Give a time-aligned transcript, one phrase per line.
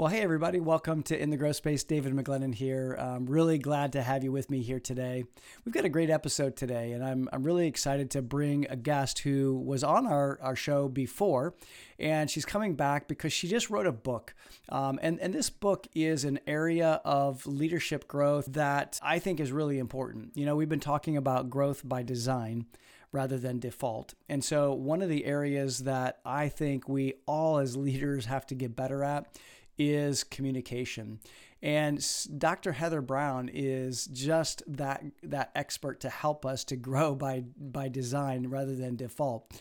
[0.00, 0.60] Well, hey, everybody.
[0.60, 1.84] Welcome to In the Growth Space.
[1.84, 2.96] David McGlennen here.
[2.98, 5.24] I'm really glad to have you with me here today.
[5.62, 9.18] We've got a great episode today, and I'm, I'm really excited to bring a guest
[9.18, 11.52] who was on our, our show before,
[11.98, 14.32] and she's coming back because she just wrote a book.
[14.70, 19.52] Um, and, and this book is an area of leadership growth that I think is
[19.52, 20.34] really important.
[20.34, 22.64] You know, we've been talking about growth by design
[23.12, 24.14] rather than default.
[24.30, 28.54] And so, one of the areas that I think we all as leaders have to
[28.54, 29.36] get better at
[29.80, 31.18] is communication.
[31.62, 32.72] And Dr.
[32.72, 38.46] Heather Browne is just that that expert to help us to grow by by design
[38.48, 39.58] rather than default.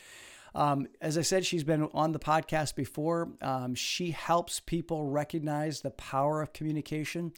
[0.53, 3.29] Um, as I said, she's been on the podcast before.
[3.41, 7.31] Um, she helps people recognize the power of communication.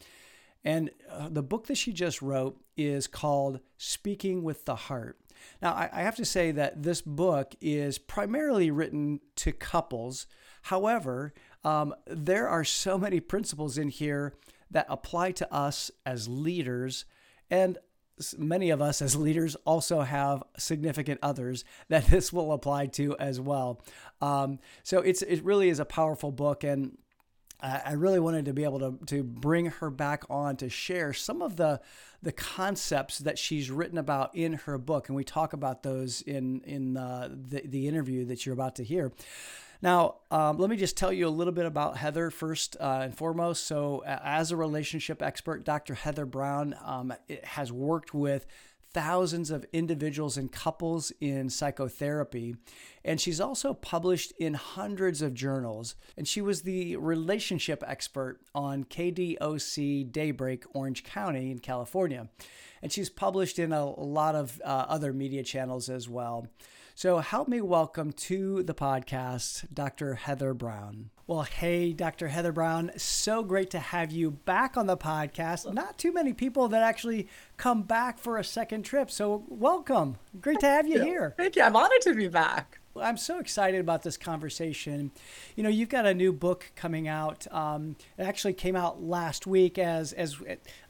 [0.64, 5.18] And uh, the book that she just wrote is called Speaking with the Heart.
[5.60, 10.26] Now, I, I have to say that this book is primarily written to couples.
[10.62, 14.34] However, um, there are so many principles in here
[14.70, 17.04] that apply to us as leaders.
[17.50, 17.78] And
[18.36, 23.40] many of us as leaders also have significant others that this will apply to as
[23.40, 23.80] well.
[24.20, 26.98] Um, so it's it really is a powerful book, and
[27.64, 31.42] I really wanted to be able to to bring her back on to share some
[31.42, 31.80] of the
[32.20, 36.60] the concepts that she's written about in her book, and we talk about those in
[36.62, 39.12] in uh, the the interview that you're about to hear.
[39.82, 43.16] Now, um, let me just tell you a little bit about Heather first uh, and
[43.16, 43.66] foremost.
[43.66, 45.94] So, as a relationship expert, Dr.
[45.94, 48.46] Heather Browne um, has worked with
[48.92, 52.54] thousands of individuals and couples in psychotherapy.
[53.04, 55.94] And she's also published in hundreds of journals.
[56.16, 62.28] And she was the relationship expert on KDOC Daybreak, Orange County in California.
[62.82, 66.48] And she's published in a, lot of uh, other media channels as well.
[66.94, 70.14] So help me welcome to the podcast Dr.
[70.14, 71.08] Heather Browne.
[71.26, 72.28] Well, hey, Dr.
[72.28, 75.72] Heather Browne, so great to have you back on the podcast.
[75.72, 79.10] Not too many people that actually come back for a second trip.
[79.10, 80.18] So welcome.
[80.40, 81.04] Great to have you, you.
[81.04, 81.34] here.
[81.36, 81.62] Thank you.
[81.62, 82.78] I'm honored to be back.
[83.00, 85.12] I'm so excited about this conversation.
[85.56, 87.46] You know, you've got a new book coming out.
[87.50, 90.36] Um, it actually came out last week as as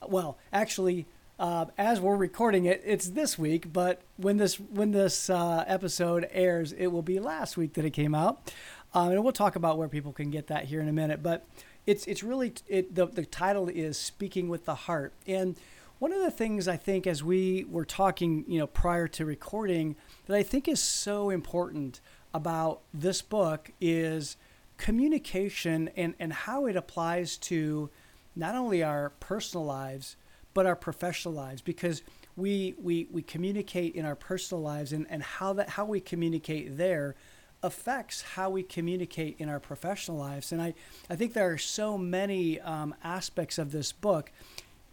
[0.04, 0.36] well.
[0.52, 1.06] Actually,
[1.38, 6.28] uh, as we're recording it, it's this week, but when this when this uh, episode
[6.32, 8.52] airs, it will be last week that it came out,
[8.94, 11.22] um, and we'll talk about where people can get that here in a minute.
[11.22, 11.46] But
[11.86, 15.56] it's it's really it the the title is speaking with the heart, and
[15.98, 19.94] one of the things I think as we were talking, you know, prior to recording,
[20.26, 22.00] that I think is so important
[22.34, 24.36] about this book is
[24.78, 27.90] communication and and how it applies to
[28.34, 30.16] not only our personal lives
[30.54, 32.02] but our professional lives because
[32.36, 36.76] we we we communicate in our personal lives and, and how that how we communicate
[36.76, 37.14] there
[37.62, 40.50] affects how we communicate in our professional lives.
[40.50, 40.74] And I,
[41.08, 44.32] I think there are so many um, aspects of this book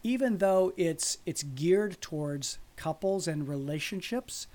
[0.03, 4.47] even though it's it's geared towards couples and relationships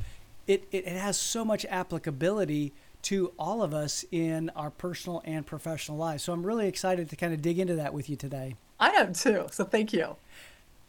[0.46, 2.72] it, it, it has so much applicability
[3.02, 6.22] to all of us in our personal and professional lives.
[6.22, 8.56] So I'm really excited to kind of dig into that with you today.
[8.80, 10.16] I am too so thank you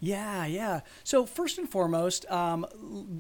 [0.06, 0.82] yeah, yeah.
[1.04, 2.66] So first and foremost, um,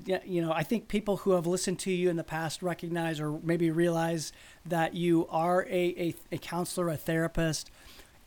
[0.05, 3.39] you know, I think people who have listened to you in the past recognize or
[3.43, 4.31] maybe realize
[4.65, 7.71] that you are a, a, a counselor, a therapist,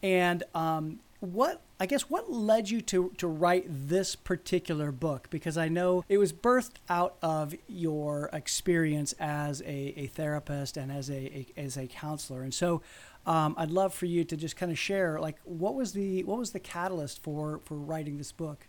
[0.02, 5.28] and um, what I guess what led you to to write this particular book?
[5.30, 10.90] Because I know it was birthed out of your experience as a, a therapist and
[10.90, 12.82] as a, a as a counselor, and so
[13.28, 16.38] um, I'd love for you to just kind of share, like, what was the what
[16.38, 18.66] was the catalyst for for writing this book?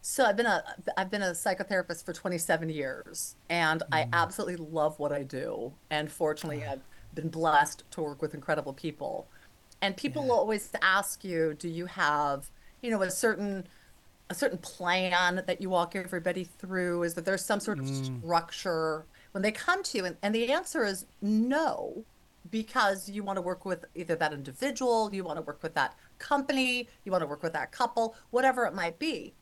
[0.00, 0.64] So I've been a
[0.96, 3.86] I've been a psychotherapist for 27 years, and mm.
[3.92, 5.74] I absolutely love what I do.
[5.90, 6.72] And fortunately, uh.
[6.72, 6.80] I've
[7.14, 9.28] been blessed to work with incredible people.
[9.82, 10.28] And people yeah.
[10.28, 13.66] will always ask you, do you have, you know, a certain
[14.30, 17.02] a certain plan that you walk everybody through?
[17.02, 18.20] Is that there's some sort of mm.
[18.20, 20.06] structure when they come to you?
[20.06, 22.04] And, and the answer is no
[22.50, 25.94] because you want to work with either that individual, you want to work with that
[26.18, 29.34] company, you want to work with that couple, whatever it might be.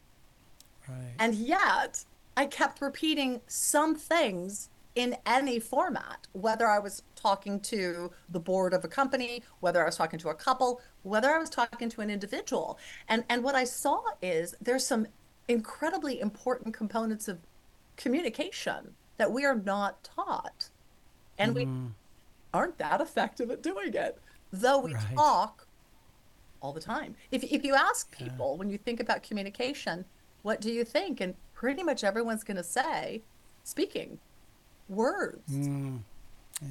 [0.89, 1.15] Right.
[1.19, 2.05] And yet,
[2.37, 8.73] I kept repeating some things in any format, whether I was talking to the board
[8.73, 12.01] of a company, whether I was talking to a couple, whether I was talking to
[12.01, 12.79] an individual.
[13.09, 15.07] And and what I saw is there's some
[15.49, 17.39] incredibly important components of
[17.97, 20.71] communication that we are not taught.
[21.39, 21.55] And mm.
[21.55, 21.69] we
[22.53, 24.19] aren't that effective at doing it,
[24.53, 25.15] though we right.
[25.15, 25.67] talk
[26.61, 27.15] all the time.
[27.31, 28.59] If, if you ask people yeah.
[28.59, 30.05] when you think about communication,
[30.43, 31.21] what do you think?
[31.21, 33.23] And pretty much everyone's going to say
[33.65, 34.19] speaking,
[34.89, 35.53] words.
[35.53, 36.01] Mm.
[36.63, 36.69] Yeah.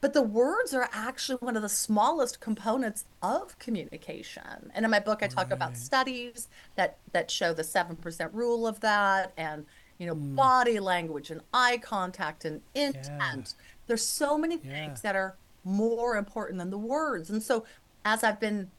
[0.00, 4.72] But the words are actually one of the smallest components of communication.
[4.74, 8.80] And in my book, I talk about studies that that show the 7% rule of
[8.80, 9.64] that and
[9.98, 10.34] you know Mm.
[10.34, 13.54] body language and eye contact and intent.
[13.86, 14.72] There's so many Yeah.
[14.72, 17.30] things that are more important than the words.
[17.30, 17.66] And so
[18.04, 18.72] as I've been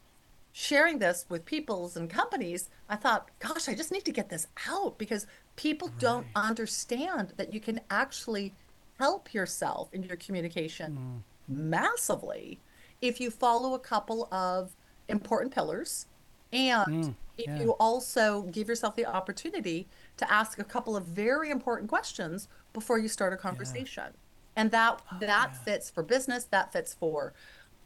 [0.52, 4.48] sharing this with peoples and companies, I thought, gosh, I just need to get this
[4.68, 8.58] out because people don't understand that you can actually
[9.00, 11.02] help yourself in your communication
[11.48, 12.64] massively
[13.02, 14.76] if you follow a couple of
[15.08, 16.08] important pillars
[16.52, 17.58] and Mm, if yeah.
[17.58, 23.00] you also give yourself the opportunity to ask a couple of very important questions before
[23.00, 24.16] you start a conversation.
[24.56, 25.64] And that that Oh, yeah.
[25.66, 27.34] fits for business, that fits for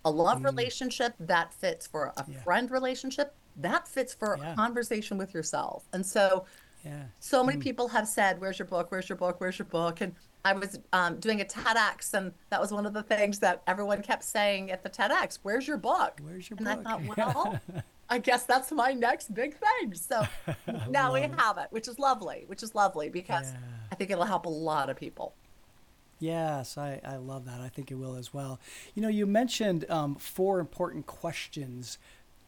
[0.05, 2.33] a love relationship, that fits for a Mm.
[2.33, 2.41] Yeah.
[2.43, 4.53] friend relationship, that fits for Yeah.
[4.53, 5.83] a conversation with yourself.
[5.93, 6.45] And so
[6.83, 7.05] Yeah.
[7.19, 8.91] so many people have said, "Where's your book?
[8.91, 9.41] Where's your book?
[9.41, 10.15] Where's your book?" And
[10.45, 14.01] I was um, doing a TEDx, and that was one of the things that everyone
[14.01, 16.85] kept saying at the TEDx, "Where's your book?" Where's your and book?
[16.85, 17.59] I thought, well,
[18.09, 19.93] I guess that's my next big thing.
[19.95, 20.25] So
[20.89, 23.57] now we have it, which is lovely, which is lovely because Yeah.
[23.91, 25.33] I think it'll help a lot of people.
[26.19, 27.59] Yes, I, I love that.
[27.61, 28.59] I think it will as well.
[28.95, 31.97] You know, you mentioned um, four important questions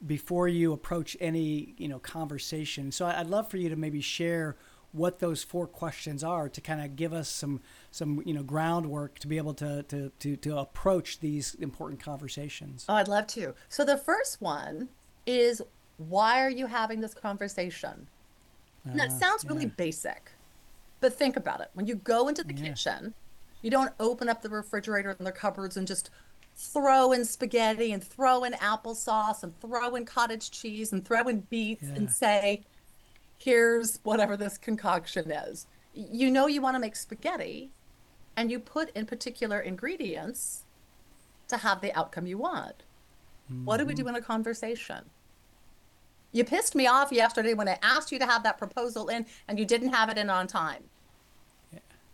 [0.06, 2.92] before you approach any you know conversation.
[2.92, 4.56] So I'd love for you to maybe share
[4.92, 7.62] what those four questions are to kind of give us some
[7.92, 12.86] some you know groundwork to be able to to to, to approach these important conversations.
[12.90, 13.54] Oh, I'd love to.
[13.68, 14.90] So the first one
[15.28, 15.62] is,
[15.98, 18.08] why are you having this conversation?
[18.86, 19.72] And that Uh, sounds really yeah.
[19.78, 20.32] basic,
[21.02, 21.70] but think about it.
[21.74, 22.70] When you go into the Yeah.
[22.70, 23.14] kitchen,
[23.62, 26.10] you don't open up the refrigerator and the cupboards and just
[26.56, 31.42] throw in spaghetti and throw in applesauce and throw in cottage cheese and throw in
[31.50, 31.96] beets Yeah.
[31.96, 32.64] and say,
[33.38, 35.68] here's whatever this concoction is.
[35.94, 37.70] You know you want to make spaghetti
[38.36, 40.64] and you put in particular ingredients
[41.48, 42.84] to have the outcome you want.
[43.64, 44.04] What do we Mm-hmm.
[44.04, 45.06] do in a conversation?
[46.32, 49.58] You pissed me off yesterday when I asked you to have that proposal in and
[49.58, 50.84] you didn't have it in on time.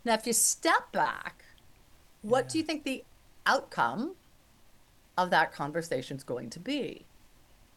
[0.06, 1.44] Now, if you step back,
[2.22, 3.02] what do you think the
[3.44, 4.14] outcome
[5.18, 7.04] of that conversation is going to be?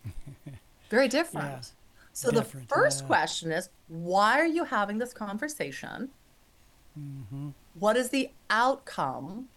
[0.91, 1.47] Very different.
[1.47, 1.61] Yeah.
[2.13, 3.07] So Different, the first yeah.
[3.07, 6.09] question is why are you having this conversation?
[6.97, 7.49] Mm-hmm.
[7.73, 9.47] What is the outcome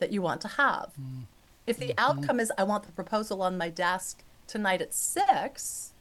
[0.00, 0.94] that you want to have?
[1.00, 1.20] Mm-hmm.
[1.68, 5.92] If the outcome is I want the proposal on my desk tonight at 6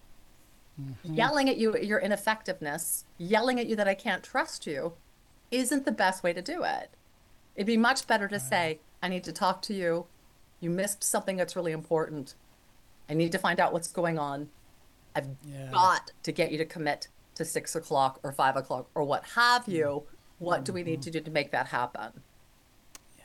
[0.82, 1.14] Mm-hmm.
[1.14, 4.92] yelling at you at your ineffectiveness, yelling at you that I can't trust you,
[5.52, 6.90] isn't the best way to do it.
[7.56, 10.06] It'd be much better to say, I need to talk to you.
[10.60, 12.36] You missed something that's really important.
[13.10, 14.50] I need to find out what's going on.
[15.16, 15.70] I've Yeah.
[15.72, 19.68] got to get you to commit to six o'clock or five o'clock or what have
[19.68, 20.04] you.
[20.40, 22.22] What do we need to do to make that happen?
[23.18, 23.24] Yeah.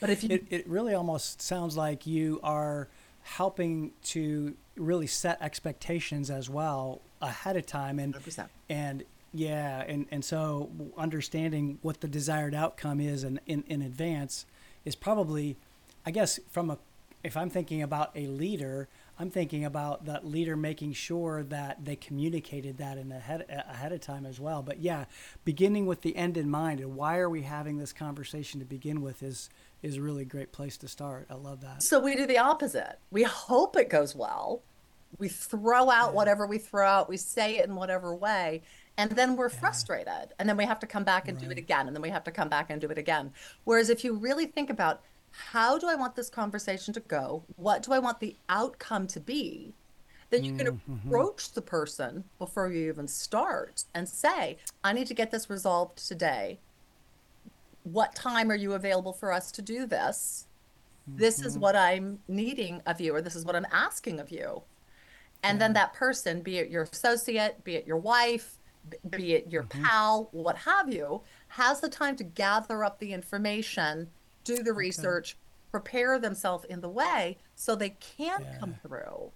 [0.00, 2.88] But if you It, it really almost sounds like you are
[3.22, 8.48] helping to really set expectations as well ahead of time and 100%.
[8.68, 14.44] and yeah and and so understanding what the desired outcome is in, in in advance
[14.84, 15.56] is probably
[16.04, 16.78] i guess from a
[17.22, 18.88] if i'm thinking about a leader
[19.18, 24.00] i'm thinking about that leader making sure that they communicated that in ahead ahead of
[24.00, 25.04] time as well but yeah
[25.44, 29.00] beginning with the end in mind and why are we having this conversation to begin
[29.02, 29.48] with is
[29.82, 32.98] is a really great place to start i love that So we do the opposite.
[33.10, 34.62] We hope it goes well.
[35.18, 37.08] We throw out whatever we throw out.
[37.08, 38.62] We say it in whatever way.
[39.00, 40.34] And then we're frustrated.
[40.38, 41.86] And then we have to come back and do it again.
[41.86, 43.32] And then we have to come back and do it again.
[43.64, 47.42] Whereas if you really think about how do I want this conversation to go?
[47.56, 49.72] What do I want the outcome to be?
[50.28, 51.08] Then you can mm-hmm.
[51.08, 56.06] approach the person before you even start and say, I need to get this resolved
[56.06, 56.58] today.
[57.84, 60.46] What time are you available for us to do this?
[61.16, 61.62] this is mm-hmm.
[61.62, 64.62] what I'm needing of you, or this is what I'm asking of you.
[65.42, 68.59] And then that person, be it your associate, be it your wife,
[69.10, 74.08] be it your pal, what have you, has the time to gather up the information,
[74.44, 75.36] do the research,
[75.70, 79.30] prepare themselves in the way so they can come through.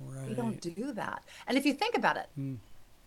[0.00, 1.22] right We don't do that.
[1.46, 2.28] And if you think about it,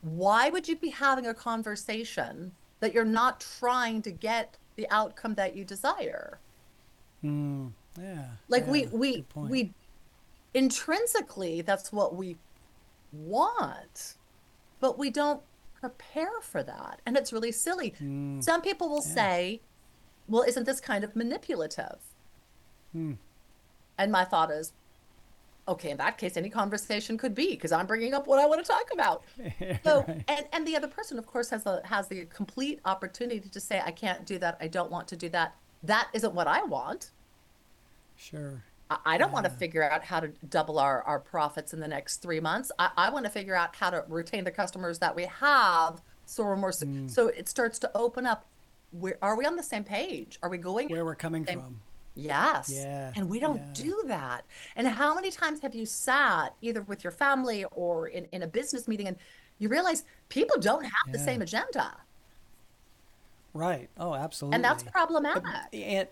[0.02, 5.36] why would you be having a conversation that you're not trying to get the outcome
[5.36, 6.40] that you desire?
[7.24, 8.26] Mm, yeah.
[8.48, 9.50] Like we yeah, we point.
[9.50, 9.74] we
[10.54, 12.38] intrinsically that's what we
[13.12, 14.14] want
[14.86, 15.42] but we don't
[15.82, 19.13] prepare for that and it's really silly Mm, some people will yeah.
[19.20, 19.62] say
[20.27, 22.00] well isn't this kind of manipulative
[22.94, 23.13] Hmm.
[23.98, 24.74] and my thought is
[25.68, 28.60] okay in that case any conversation could be because i'm bringing up what i want
[28.63, 29.24] to talk about
[29.84, 30.24] so Right.
[30.27, 33.82] and and the other person of course has the has the complete opportunity to say
[33.84, 35.50] i can't do that i don't want to do that
[35.84, 37.12] that isn't what I want.
[38.15, 38.63] Sure.
[38.89, 42.18] I, don't want to figure out how to double our, our profits in the next
[42.18, 42.72] three months.
[42.77, 46.44] I, I want to figure out how to retain the customers that we have so
[46.44, 47.10] we're more Mm.
[47.10, 48.46] so it starts to open up.
[48.92, 50.38] Where are we on the same page?
[50.44, 51.80] Are we going Where we're coming same- from.
[52.18, 52.72] Yes.
[52.74, 53.72] Yeah, And we don't yeah.
[53.74, 54.46] do that.
[54.77, 58.48] And how many times have you sat either with your family or in, in a
[58.48, 59.18] business meeting and
[59.60, 61.94] you realize people don't have the same agenda?
[63.54, 63.89] Right.
[63.98, 64.56] Oh, absolutely.
[64.56, 65.44] And that's problematic.
[65.74, 66.08] And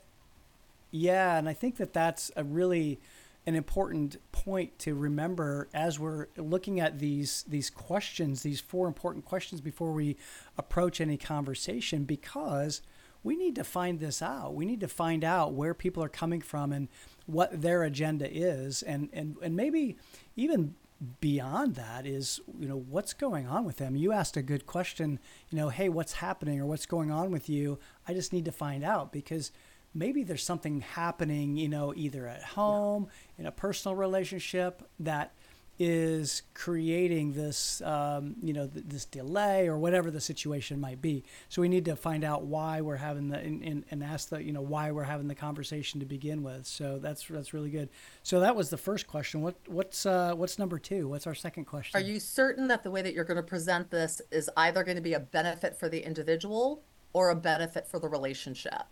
[0.94, 3.00] yeah, and I think that that's a really
[3.48, 9.26] an important point to remember as we're looking at these these questions, these four important
[9.26, 10.16] questions before we
[10.56, 12.84] approach any conversation because
[13.24, 14.54] we need to find this out.
[14.54, 16.88] We need to find out where people are coming from and
[17.26, 18.84] what their agenda is.
[18.84, 19.98] And and and maybe
[20.36, 20.76] even
[21.20, 23.96] beyond that is you know what's going on with them?
[23.96, 25.20] You asked a good question
[25.50, 27.80] you know hey what's happening or what's going on with you?
[28.08, 29.52] I just need to find out because
[29.94, 33.08] maybe there's something happening you know either at home
[33.38, 35.34] in a personal relationship that
[35.80, 41.24] is creating this um, you know th- this delay or whatever the situation might be.
[41.50, 44.44] So we need to find out why we're having the and, and, and ask the
[44.44, 46.68] you know why we're having the conversation to begin with.
[46.68, 47.90] So that's that's really good.
[48.22, 49.42] So that was the first question.
[49.42, 51.08] What what's uh what's number two?
[51.08, 52.00] What's our second question?
[52.00, 54.98] Are you certain that the way that you're going to present this is either going
[54.98, 56.84] to be a benefit for the individual
[57.14, 58.84] or a benefit for the relationship?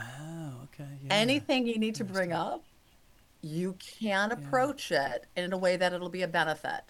[0.00, 1.12] Oh okay yeah.
[1.14, 2.62] Anything you need to bring up,
[3.42, 6.82] you can approach it in a way that it'll be a benefit.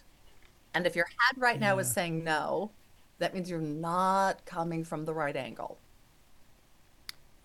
[0.74, 2.70] And if your head right now is saying no,
[3.18, 5.78] that means you're not coming from the right angle.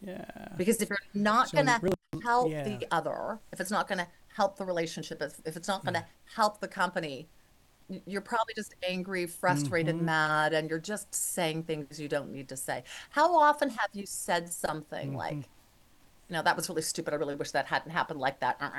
[0.05, 1.93] yeah Because if you're not So going to really-
[2.23, 2.63] help yeah.
[2.63, 5.95] the other, if it's not going to help the relationship, if, if it's not going
[5.95, 6.05] to
[6.35, 7.27] help the company,
[8.05, 10.05] you're probably just angry, frustrated, Mm-hmm.
[10.05, 12.83] mad, and you're just saying things you don't need to say.
[13.09, 15.17] How often have you said something Mm-hmm.
[15.17, 15.49] like,
[16.33, 17.13] you know, that was really stupid.
[17.13, 18.57] I really wish that hadn't happened like that.
[18.59, 18.71] Uh,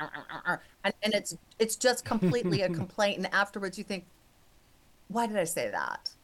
[0.00, 0.08] uh,
[0.46, 3.18] uh, and, and it's it's just completely a complaint.
[3.18, 4.06] And afterwards you think,
[5.08, 6.14] why did I say that?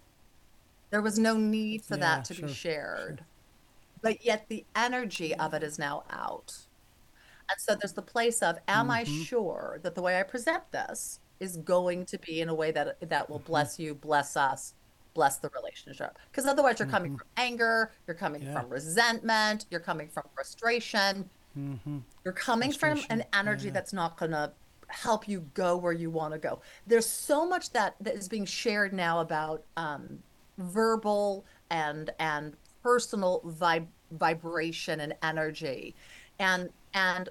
[0.90, 2.48] There was no need for Yeah, that to sure, be
[2.94, 3.18] sure.
[3.18, 3.26] shared.
[4.02, 6.68] But yet the energy of it is now out.
[7.50, 9.24] And so there's the place of, am I Mm-hmm.
[9.30, 12.96] sure that the way I present this is going to be in a way that
[13.08, 13.30] that Mm-hmm.
[13.30, 14.74] will bless you, bless us,
[15.16, 16.18] bless the relationship?
[16.30, 18.52] Because otherwise you're coming from anger, you're coming Mm-hmm.
[18.52, 18.60] Yeah.
[18.60, 21.98] from resentment, you're coming from frustration, mm-hmm.
[22.24, 23.72] you're coming from an energy yeah.
[23.72, 24.52] that's not going to
[24.88, 26.60] help you go where you want to go.
[26.86, 30.18] There's so much that, that is being shared now about um,
[30.58, 35.94] verbal and and personal vib- vibration and energy,
[36.38, 37.28] and and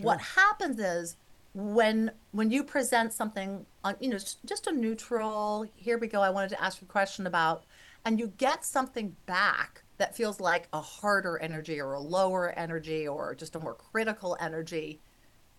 [0.00, 1.16] what happens is
[1.58, 6.30] when when you present something on you know just a neutral here we go i
[6.30, 7.66] wanted to ask you a question about
[8.04, 13.08] and you get something back that feels like a harder energy or a lower energy
[13.08, 15.02] or just a more critical energy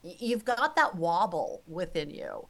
[0.03, 2.47] you've got that wobble within you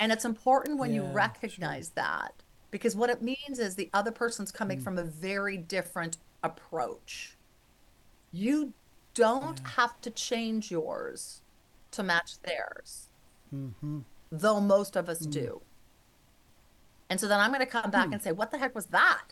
[0.00, 1.70] and it's important when you Yeah, sure.
[1.70, 4.66] recognize that because what it means is the other person's Mm.
[4.66, 7.38] coming from a very different approach
[8.32, 8.74] you
[9.14, 11.42] don't have to change yours
[11.92, 13.08] to match theirs,
[13.54, 14.00] Mm-hmm.
[14.32, 15.60] though most of us do.
[17.08, 19.22] And so then I'm going to come back and say, What the heck was that?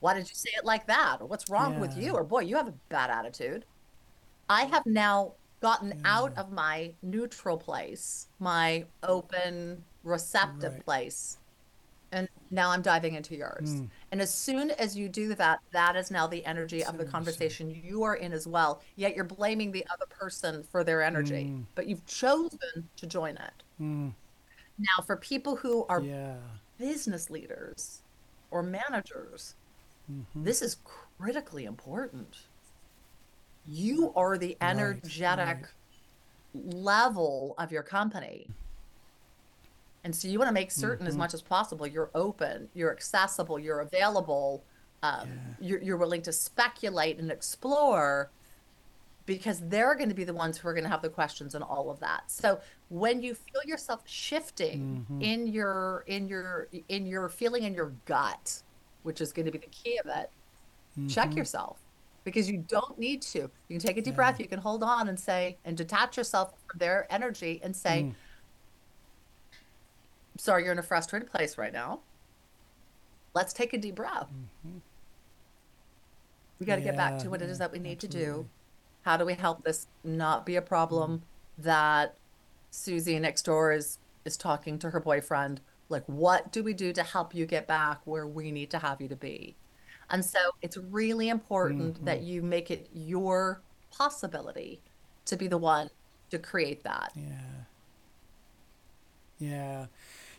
[0.00, 1.18] Why did you say it like that?
[1.20, 2.12] Or what's wrong with you?
[2.12, 3.64] Or boy, you have a bad attitude.
[4.48, 10.84] I have now gotten out of my neutral place, my open, receptive Right.
[10.84, 11.38] place.
[12.10, 13.70] And now I'm diving into yours.
[13.76, 13.88] Mm.
[14.12, 17.70] And as soon as you do that, that is now the energy of the conversation
[17.82, 18.82] you are in as well.
[18.96, 21.64] Yet you're blaming the other person for their energy, Mm.
[21.74, 23.62] but you've chosen to join it.
[23.80, 24.12] Mm.
[24.78, 26.36] Now, for people who are yeah
[26.78, 28.02] business leaders
[28.50, 29.54] or managers,
[30.10, 30.44] Mm-hmm.
[30.44, 30.76] this is
[31.18, 32.36] critically important.
[33.66, 35.46] You are the Right, energetic
[36.54, 36.74] right.
[36.74, 38.48] level of your company.
[40.04, 41.08] And so you want to make certain Mm-hmm.
[41.08, 44.64] as much as possible you're open, you're accessible, you're available,
[45.02, 45.28] um,
[45.60, 48.30] you're, you're willing to speculate and explore
[49.26, 51.62] because they're going to be the ones who are going to have the questions and
[51.62, 52.24] all of that.
[52.30, 55.22] So when you feel yourself shifting Mm-hmm.
[55.22, 58.62] in your in your in your feeling in your gut,
[59.04, 60.30] which is going to be the key of it,
[61.08, 61.78] check yourself
[62.24, 63.38] because you don't need to.
[63.38, 66.52] You can take a deep breath, you can hold on and say and detach yourself
[66.68, 68.14] from their energy and say, Mm.
[70.36, 72.00] "Sorry, you're in a frustrated place right now.
[73.34, 74.30] Let's take a deep breath.
[74.66, 74.78] Mm-hmm.
[76.58, 78.48] We got to get back to what it is that we need to do.
[79.02, 81.62] How do we help this not be a problem mm-hmm.
[81.62, 82.14] that
[82.70, 85.60] Susie next door is is talking to her boyfriend?
[85.88, 89.00] Like, what do we do to help you get back where we need to have
[89.00, 89.56] you to be?
[90.08, 92.26] And so it's really important that mm-hmm.
[92.26, 94.80] you make it your possibility
[95.24, 95.90] to be the one
[96.30, 97.12] to create that.
[97.14, 97.64] Yeah.
[99.38, 99.86] Yeah.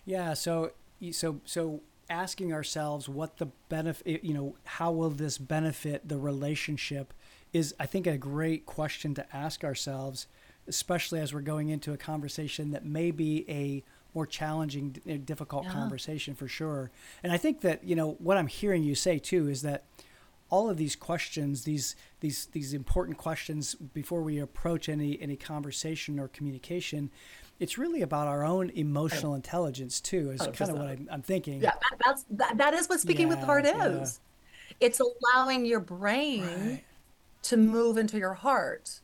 [0.05, 0.33] Yeah.
[0.33, 0.71] So,
[1.11, 7.13] so, so asking ourselves what the benefit, you know, how will this benefit the relationship
[7.53, 10.27] is, I think, a great question to ask ourselves,
[10.67, 13.83] especially as we're going into a conversation that may be a
[14.13, 15.71] more challenging, eh, difficult Yeah.
[15.73, 16.91] conversation for sure.
[17.23, 19.85] And I think that, you know, what I'm hearing you say too is that
[20.49, 26.19] all of these questions, these these these important questions before we approach any any conversation
[26.19, 27.09] or communication,
[27.59, 30.31] it's really about our own emotional intelligence too.
[30.31, 31.61] Is oh, kind of what I'm, I'm thinking.
[31.61, 34.01] Yeah, that, that's that, that is what speaking with the heart Yeah, yeah.
[34.01, 34.19] is.
[34.79, 36.83] It's allowing your brain Right.
[37.43, 39.01] to move into your heart.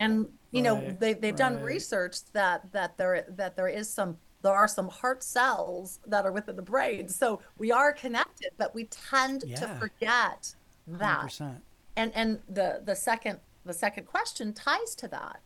[0.00, 1.64] And you know, they they've done right.
[1.64, 6.32] research that that there that there is some there are some heart cells that are
[6.32, 7.08] within the brain.
[7.08, 10.54] So we are connected, but we tend to forget
[10.88, 11.26] that.
[11.28, 11.60] 100%.
[11.96, 15.40] And and the the second the second question ties to that.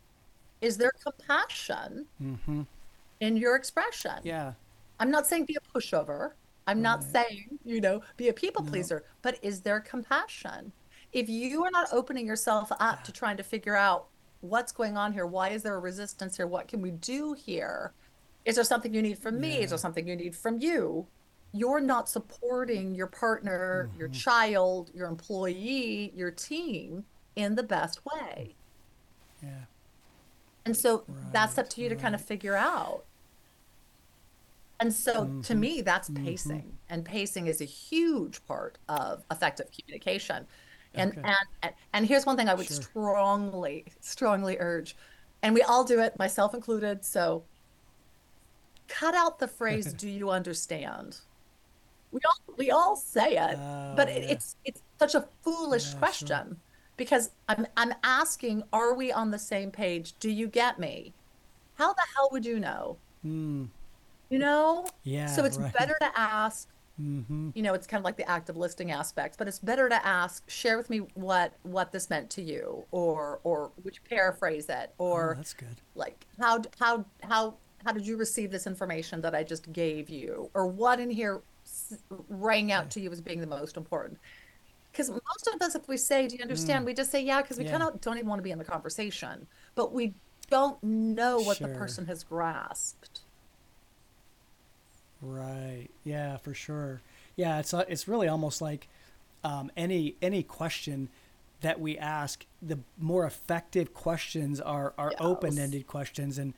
[0.61, 2.63] Is there compassion Mm-hmm.
[3.21, 4.13] in your expression?
[4.25, 4.53] Yeah.
[5.01, 6.33] I'm not saying be a pushover.
[6.67, 8.71] I'm not saying, you know, be a people No.
[8.71, 10.73] pleaser, but is there compassion?
[11.13, 14.07] If you are not opening yourself up to trying to figure out
[14.41, 16.47] what's going on here, why is there a resistance here?
[16.47, 17.93] What can we do here?
[18.45, 19.59] Is there something you need from me?
[19.63, 21.07] Is there something you need from you?
[21.53, 24.19] You're not supporting your partner, your Mm-hmm.
[24.19, 27.05] child, your employee, your team
[27.37, 28.57] in the best way.
[29.43, 29.65] Yeah.
[30.67, 33.07] And so that's up to you to kind of figure out.
[34.81, 35.57] And so to Mm-hmm.
[35.57, 36.79] me, that's pacing.
[36.89, 40.47] And pacing is a huge part of effective communication.
[40.97, 41.25] And Okay.
[41.25, 42.89] and and, and here's one thing I would Sure.
[42.93, 44.97] strongly, strongly urge.
[45.43, 47.05] And we all do it, myself included.
[47.05, 47.49] So
[48.89, 51.21] cut out the phrase, do you understand?
[52.11, 54.31] We all we all say it, but Oh, it, yeah.
[54.31, 56.47] it's it's such a foolish Yeah, sure.
[56.97, 60.15] Because I'm I'm asking, are we on the same page?
[60.19, 61.15] Do you get me?
[61.75, 62.99] How the hell would you know?
[63.25, 63.69] Mm.
[64.31, 64.87] You know?
[65.05, 65.27] Yeah.
[65.27, 65.73] So it's right.
[65.73, 66.69] better to ask,
[67.01, 67.51] Mm-hmm.
[67.55, 70.49] you know, it's kind of like the active listening aspect, but it's better to ask,
[70.49, 74.95] share with me what what this meant to you, or or would you paraphrase it,
[74.99, 75.83] Oh, or that's good.
[75.95, 80.51] like how how how how did you receive this information that I just gave you,
[80.55, 81.43] or what in here
[82.29, 84.19] rang out to you as being the most important?
[84.97, 87.59] Because most of us, if we say, "Do you understand?" we just say, "Yeah," because
[87.59, 87.67] we Mm.
[87.67, 87.79] Yeah.
[87.79, 90.15] kind of don't even want to be in the conversation, but we
[90.49, 93.25] don't know what the person has grasped.
[95.21, 95.89] Right.
[96.05, 97.03] Yeah, for sure.
[97.37, 98.89] Yeah, it's uh, it's really almost like
[99.45, 101.09] um, any any question
[101.61, 102.47] that we ask.
[102.63, 105.21] The more effective questions are are Yes.
[105.21, 106.55] open ended questions, and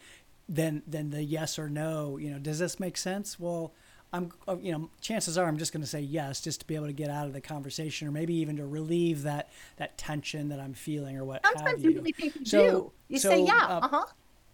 [0.49, 2.17] then then the yes or no.
[2.17, 3.39] You know, does this make sense?
[3.39, 3.73] Well,
[4.13, 6.75] I'm uh, you know chances are I'm just going to say yes just to be
[6.75, 10.49] able to get out of the conversation, or maybe even to relieve that that tension
[10.49, 11.91] that I'm feeling, or what have Sometimes you.
[11.91, 12.93] you really think you So- do.
[13.09, 14.07] You so, say, "Yeah, uh, uh huh,"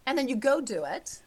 [0.07, 1.21] and then you go do it.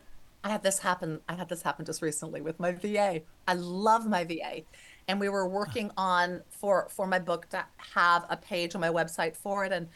[0.43, 1.21] I had this happen.
[1.27, 3.21] I had this happen just recently with my VA.
[3.47, 4.63] I love my VA,
[5.07, 8.89] and we were working on for for my book to have a page on my
[8.89, 9.87] website for it, and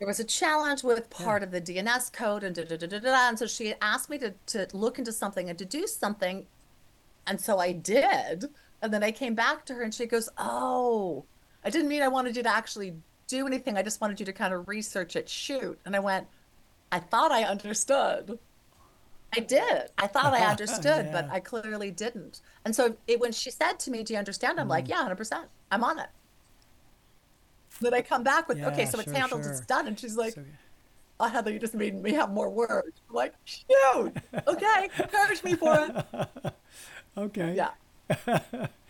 [0.00, 2.98] there was a challenge with part of the DNS code and da da da da
[2.98, 3.28] da.
[3.28, 6.46] And so she asked me to to look into something and to do something,
[7.26, 8.46] and so I did.
[8.82, 11.24] And then I came back to her, and she goes, "Oh,
[11.64, 12.94] I didn't mean I wanted you to actually
[13.28, 13.76] do anything.
[13.78, 16.26] I just wanted you to kind of research it, shoot." And I went,
[16.92, 18.38] "I thought I understood."
[19.36, 19.88] I did.
[19.98, 22.40] I thought I understood, but I clearly didn't.
[22.64, 24.70] And so it, when she said to me, "Do you understand?" I'm Mm.
[24.70, 25.44] like, "Yeah, 100%.
[25.72, 26.08] I'm on it."
[27.80, 30.16] Then I come back with, "Okay, Yeah, so it's sure, handled, it's done." And she's
[30.16, 30.44] like, So-
[31.18, 34.12] "Oh, Heather, you just made me have more words." I'm like, "Shoot,
[34.46, 36.54] okay, encourage me for it."
[37.16, 37.54] okay.
[37.54, 38.66] Yeah,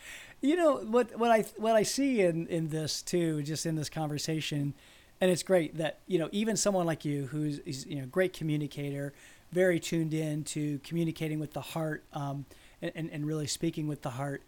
[0.45, 3.89] You know what what I what I see in in this too, just in this
[3.89, 4.75] conversation,
[5.19, 8.35] and it's great that you know even someone like you who's is, you know great
[8.35, 9.15] communicator,
[9.53, 12.45] very tuned in to communicating with the heart, um,
[12.83, 14.43] and, and and really speaking with the heart.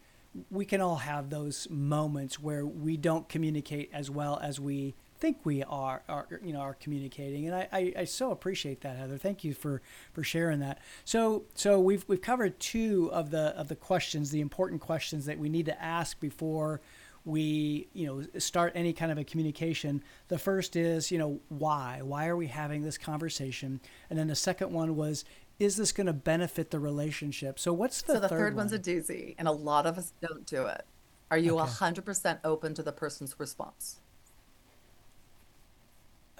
[0.50, 5.38] We can all have those moments where we don't communicate as well as we think
[5.44, 9.18] we are, are you know are communicating and I, I, I so appreciate that Heather.
[9.18, 10.80] Thank you for for sharing that.
[11.04, 15.38] So so we've we've covered two of the of the questions the important questions that
[15.38, 16.80] we need to ask before
[17.24, 20.02] we you know start any kind of a communication.
[20.28, 22.00] The first is you know why?
[22.02, 23.80] Why are we having this conversation?
[24.10, 25.24] And then the second one was
[25.58, 27.58] is this going to benefit the relationship?
[27.58, 30.12] So what's the so the third, third one's a doozy, and a lot of us
[30.20, 30.84] don't do it.
[31.30, 31.70] Are you Okay.
[31.70, 34.00] 100% open to the person's response?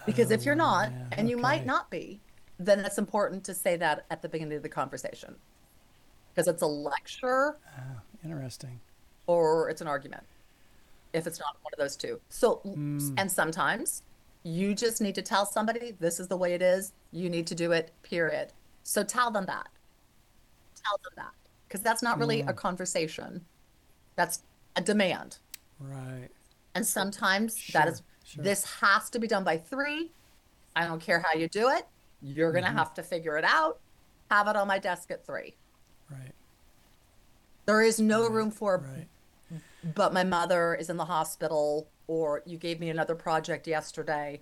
[0.07, 2.21] Because if you're not, and you might not be,
[2.59, 5.35] then it's important to say that at the beginning of the conversation.
[6.33, 8.81] Because it's a lecture Oh, interesting
[9.27, 10.23] or it's an argument.
[11.13, 12.21] if it's not one of those two.
[12.29, 13.15] So, hmm.
[13.17, 14.03] and sometimes
[14.43, 16.93] you just need to tell somebody this is the way it is.
[17.11, 18.53] You need to do it, period.
[18.83, 19.69] So tell them that.
[20.85, 21.33] Tell them that.
[21.67, 22.53] Because that's not really a hmm.
[22.53, 23.45] conversation,
[24.15, 24.43] that's
[24.77, 25.39] a demand.
[25.81, 26.29] Right.
[26.75, 28.45] And sometimes that is, sure.
[28.45, 30.11] this has to be done by three.
[30.75, 31.87] I don't care how you do it.
[32.23, 32.79] You're going to mm-hmm.
[32.79, 33.79] have to figure it out.
[34.31, 35.55] Have it on my desk at three.
[36.11, 36.33] Right.
[37.67, 39.63] There is no room for Right.
[39.95, 44.41] but my mother is in the hospital or you gave me another project yesterday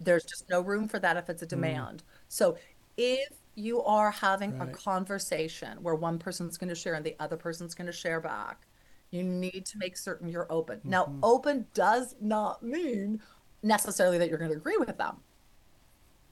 [0.00, 1.50] there's just no room for that if it's a mm.
[1.50, 2.56] demand so
[2.96, 7.36] if you are having a conversation where one person's going to share and the other
[7.36, 8.67] person's going to share back
[9.10, 10.80] you need to make certain you're open.
[10.84, 11.20] Now mm-hmm.
[11.22, 13.20] open does not mean
[13.62, 15.16] necessarily that you're going to agree with them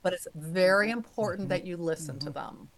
[0.07, 0.99] but it's very mm-hmm.
[0.99, 2.55] important that you listen to mm-hmm.
[2.55, 2.69] them.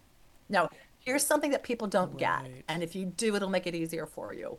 [0.50, 4.08] Now here's something that people don't get and if you do it'll make it easier
[4.08, 4.58] for you.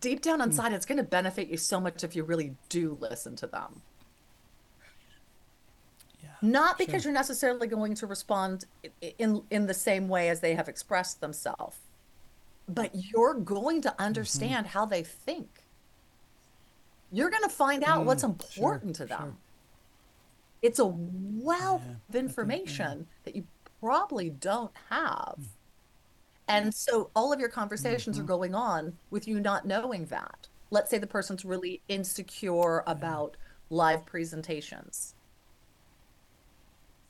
[0.00, 0.44] Deep down mm.
[0.44, 3.80] inside it's going to benefit you so much if you really do listen to them.
[6.22, 6.28] Yeah.
[6.42, 7.10] not because sure.
[7.10, 8.66] you're necessarily going to respond
[9.18, 11.78] in in the same way as they have expressed themselves
[12.68, 14.72] but you're going to understand Mm-hmm.
[14.74, 15.66] how they think
[17.10, 19.38] you're going to find out what's Mm, important sure, to them sure.
[20.62, 22.78] it's a wealth Yeah, of think, yeah.
[22.78, 23.46] information that you
[23.80, 25.48] probably don't have Mm.
[26.48, 28.20] and so all of your conversations Mm-hmm.
[28.20, 30.48] are going on with you not knowing that.
[30.70, 33.36] Let's say the person's really insecure about
[33.70, 35.14] live presentations.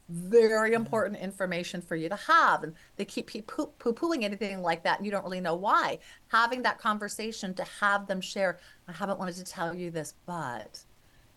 [0.08, 2.62] Very important information for you to have.
[2.62, 5.98] And they keep poo pooing anything like that, and you don't really know why.
[6.28, 10.84] Having that conversation to have them share, I haven't wanted to tell you this, but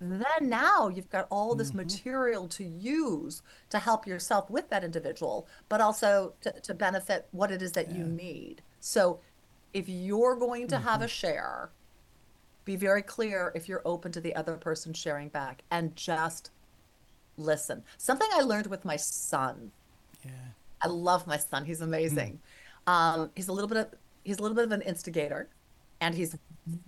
[0.01, 1.77] then now you've got all this mm-hmm.
[1.77, 7.51] material to use to help yourself with that individual, but also to, to benefit what
[7.51, 8.63] it is that you need.
[8.79, 9.19] So
[9.73, 11.09] if you're going to have a mm-hmm.
[11.09, 11.69] share,
[12.65, 16.49] be very clear if you're open to the other person sharing back and just
[17.41, 17.83] listen.
[17.97, 19.71] Something I learned with my son.
[20.23, 20.31] Yeah.
[20.81, 21.65] I love my son.
[21.65, 22.39] He's amazing.
[22.87, 23.87] Um, he's a little bit of
[24.23, 25.47] he's a little bit of an instigator,
[25.99, 26.37] and he's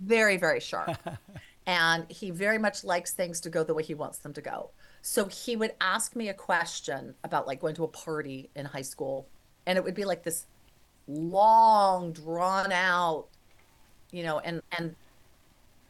[0.00, 0.96] very very sharp.
[1.66, 4.70] and he very much likes things to go the way he wants them to go.
[5.02, 8.82] So he would ask me a question about like going to a party in high
[8.82, 9.26] school,
[9.66, 10.46] and it would be like this
[11.06, 13.26] long, drawn out,
[14.10, 14.94] you know, and and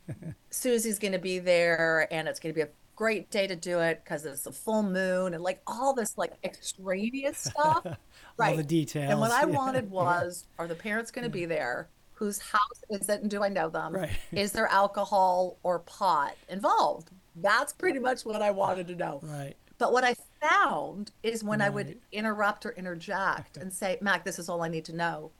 [0.50, 3.80] Susie's going to be there, and it's going to be a great day to do
[3.80, 7.84] it because it's a full moon and like all this like extraneous stuff.
[7.84, 7.96] Right.
[8.50, 9.12] All the details.
[9.12, 9.46] And what I yeah.
[9.46, 11.48] wanted was, are the parents going to be mm.
[11.48, 11.88] there?
[12.14, 13.92] Whose house is it, and do I know them?
[13.92, 14.10] Right.
[14.32, 17.10] Is there alcohol or pot involved?
[17.36, 19.20] That's pretty much what I wanted to know.
[19.22, 19.54] Right.
[19.78, 24.38] But what I found is when I would interrupt or interject and say, Mac, this
[24.38, 25.32] is all I need to know,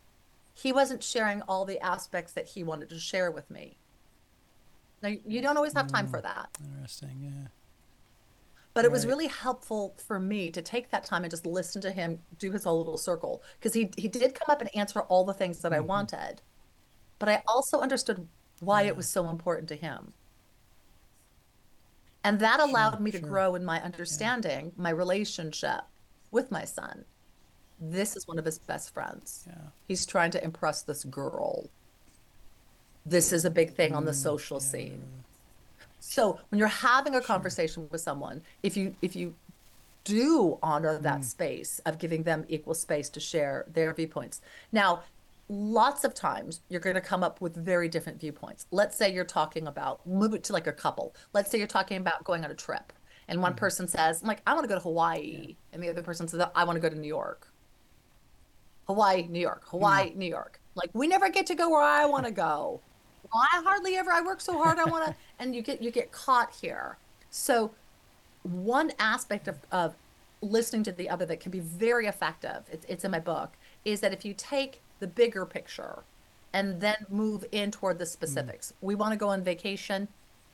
[0.53, 3.77] he wasn't sharing all the aspects that he wanted to share with me.
[5.05, 7.21] Now, you don't always have time for that, Interesting.
[7.21, 7.49] Yeah.
[8.73, 11.91] but it was really helpful for me to take that time and just listen to
[11.93, 15.25] him do his whole little circle because he, he did come up and answer all
[15.25, 15.87] the things that I Mm-hmm.
[15.89, 16.41] wanted.
[17.19, 18.27] But I also understood
[18.61, 20.15] why it was so important to him.
[22.25, 25.83] And that allowed me to grow in my understanding, my relationship
[26.31, 27.05] with my son.
[27.79, 29.45] This is one of his best friends.
[29.47, 29.69] Yeah.
[29.87, 31.69] He's trying to impress this girl.
[33.05, 35.25] This is a big thing on the social Mm, yeah, scene.
[36.01, 39.37] So when you're having a conversation with someone, if you if you
[40.05, 41.25] do honor that Mm.
[41.25, 44.41] space of giving them equal space to share their viewpoints.
[44.73, 45.05] Now,
[45.49, 48.67] lots of times you're going to come up with very different viewpoints.
[48.73, 51.17] Let's say you're talking about move it to like a couple.
[51.35, 52.93] Let's say you're talking about going on a trip,
[53.29, 53.43] and Mm-hmm.
[53.43, 56.43] one person says, "Like I want to go to Hawaii," and the other person says,
[56.55, 57.53] "I want to go to New York."
[58.87, 60.19] Hawaii, New York, Hawaii, Hmm.
[60.19, 60.61] New York.
[60.75, 62.85] Like we never get to go where I want to go.
[63.41, 64.11] I hardly ever.
[64.11, 64.79] I work so hard.
[64.79, 66.97] I want to, and you get you get caught here.
[67.31, 67.73] So,
[68.43, 69.95] one aspect of, of
[70.41, 72.63] listening to the other that can be very effective.
[72.71, 73.53] It's it's in my book.
[73.85, 76.05] Is that if you take the bigger picture,
[76.55, 78.11] and then move in toward the hmm.
[78.11, 78.73] specifics.
[78.81, 80.09] We want to go on vacation.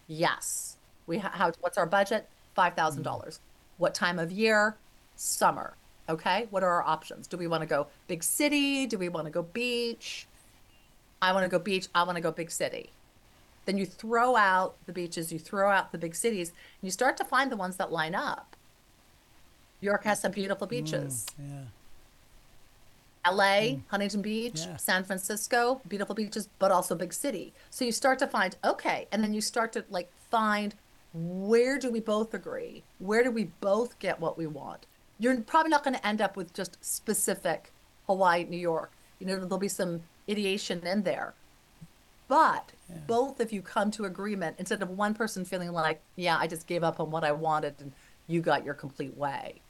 [0.08, 0.76] Yes.
[1.06, 2.28] We ha- how what's our budget?
[2.54, 3.04] Five thousand hmm.
[3.04, 3.38] dollars.
[3.78, 4.76] What time of year?
[5.14, 5.76] Summer.
[6.08, 6.48] Okay.
[6.50, 7.28] What are our options?
[7.28, 8.86] Do we want to go big city?
[8.86, 10.26] Do we want to go beach?
[11.22, 11.88] I want to go beach.
[11.94, 12.90] I want to go big city.
[13.66, 17.16] Then you throw out the beaches, you throw out the big cities, and you start
[17.18, 18.56] to find the ones that line up.
[19.80, 21.26] York has some beautiful mm, beaches.
[21.38, 21.64] Yeah.
[23.30, 23.80] LA, mm.
[23.88, 24.76] Huntington Beach, Yeah.
[24.76, 27.52] San Francisco, beautiful beaches, but also big city.
[27.70, 30.74] So you start to find, okay, and then you start to like find
[31.12, 32.82] where do we both agree?
[32.98, 34.86] Where do we both get what we want?
[35.18, 37.72] You're probably not going to end up with just specific
[38.06, 38.92] Hawaii, New York.
[39.18, 41.34] You know, there'll be some ideation in there.
[42.28, 42.72] but
[43.06, 46.66] both of you come to agreement instead of one person feeling like, yeah, I just
[46.66, 47.92] gave up on what I wanted and
[48.26, 49.60] you got your complete way.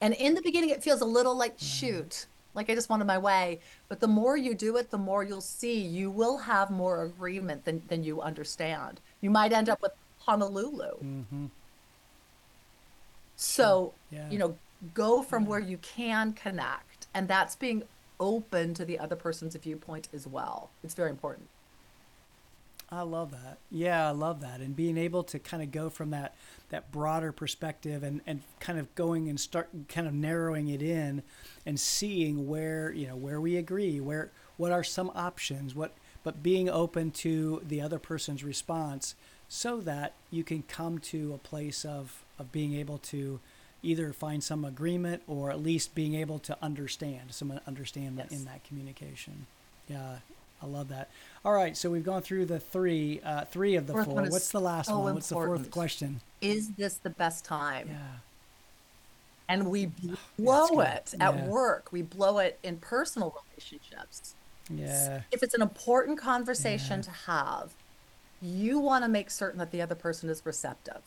[0.00, 1.66] And in the beginning, it feels a little like, mm-hmm.
[1.66, 3.60] shoot, like I just wanted my way.
[3.88, 7.64] But the more you do it, the more you'll see you will have more agreement
[7.64, 9.00] than, than you understand.
[9.20, 10.92] You might end up with Honolulu.
[11.04, 11.46] Mm-hmm.
[13.36, 14.28] So, Yeah.
[14.30, 14.56] you know,
[14.94, 17.06] go from where you can connect.
[17.14, 17.82] And that's being
[18.20, 20.70] open to the other person's viewpoint as well.
[20.84, 21.48] It's very important.
[22.92, 23.58] I love that.
[23.70, 24.60] Yeah, I love that.
[24.60, 26.34] And being able to kind of go from that
[26.70, 31.22] that broader perspective and, and kind of going and start kind of narrowing it in
[31.66, 36.42] and seeing where, you know, where we agree, where what are some options, what but
[36.42, 39.14] being open to the other person's response
[39.48, 43.40] so that you can come to a place of, of being able to
[43.82, 48.30] either find some agreement or at least being able to understand some understanding Yes.
[48.38, 49.46] in that communication.
[49.88, 50.18] Yeah,
[50.62, 51.08] I love that.
[51.44, 54.22] All right, so we've gone through the three, uh, three of the Fourth four.
[54.24, 55.14] What's the last so one?
[55.14, 56.20] What's the fourth question?
[56.40, 57.88] Is this the best time?
[57.88, 58.18] Yeah,
[59.48, 59.90] And we
[60.38, 64.34] blow it at work, we blow it in personal relationships.
[64.68, 67.70] yeah, If it's an important conversation to have,
[68.42, 71.00] you want to make certain that the other person is receptive.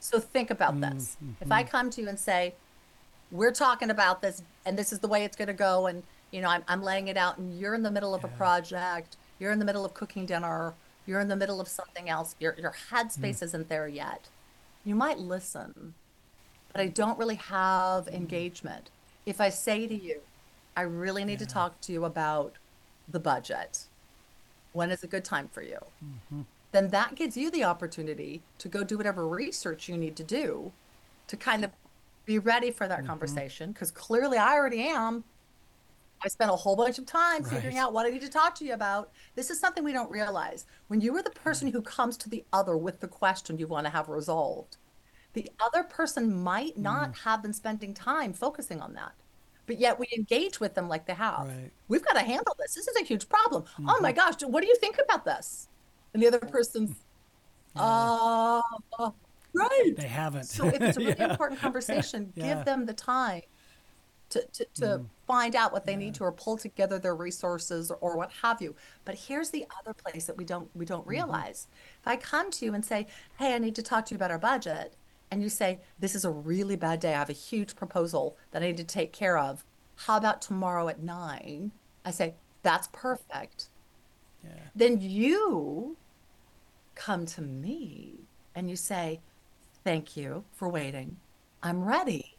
[0.00, 0.96] So think about mm-hmm.
[0.96, 1.16] this.
[1.40, 2.54] If I come to you and say,
[3.30, 6.40] we're talking about this and this is the way it's going to go and you
[6.40, 9.52] know I'm, I'm laying it out and you're in the middle of a project you're
[9.52, 10.74] in the middle of cooking dinner
[11.06, 13.42] you're in the middle of something else your, your headspace mm.
[13.42, 14.28] isn't there yet
[14.84, 15.94] you might listen
[16.72, 18.14] but i don't really have mm.
[18.14, 18.90] engagement.
[19.24, 20.20] If i say to you
[20.76, 22.54] i really need to talk to you about
[23.08, 23.84] the budget.
[24.72, 26.42] When is a good time for you mm-hmm.
[26.76, 30.72] Then that gives you the opportunity to go do whatever research you need to do
[31.26, 31.70] to kind of
[32.26, 33.06] be ready for that mm-hmm.
[33.06, 35.24] conversation because clearly I already am.
[36.22, 38.64] I spent a whole bunch of time figuring out what I need to talk to
[38.64, 39.10] you about.
[39.34, 40.66] This is something we don't realize.
[40.88, 43.86] When you are the person who comes to the other with the question you want
[43.86, 44.76] to have resolved,
[45.34, 47.18] the other person might not mm.
[47.18, 49.12] have been spending time focusing on that.
[49.66, 51.48] But yet we engage with them like they have.
[51.48, 51.70] Right.
[51.88, 52.74] We've got to handle this.
[52.74, 53.64] This is a huge problem.
[53.80, 54.16] Oh my mm-hmm.
[54.16, 55.68] gosh, what do you think about this?
[56.16, 56.96] And the other person's,
[57.76, 58.62] uh,
[59.52, 59.92] right.
[59.98, 60.44] they haven't.
[60.44, 61.30] So if it's a really Yeah.
[61.30, 62.54] important conversation, Yeah.
[62.54, 63.42] give them the time
[64.30, 67.98] to, to, to find out what they need to or pull together their resources or,
[67.98, 68.74] or what have you.
[69.04, 71.68] But here's the other place that we don't we don't realize.
[72.00, 73.06] If I come to you and say,
[73.38, 74.96] Hey, I need to talk to you about our budget,
[75.30, 77.12] and you say, This is a really bad day.
[77.14, 79.66] I have a huge proposal that I need to take care of.
[79.96, 81.72] How about tomorrow at nine?
[82.06, 83.68] I say, That's perfect
[84.44, 84.50] yeah.
[84.76, 85.96] then you
[87.06, 89.20] come to me and you say,
[89.84, 91.18] Thank you for waiting.
[91.62, 92.36] I'm ready.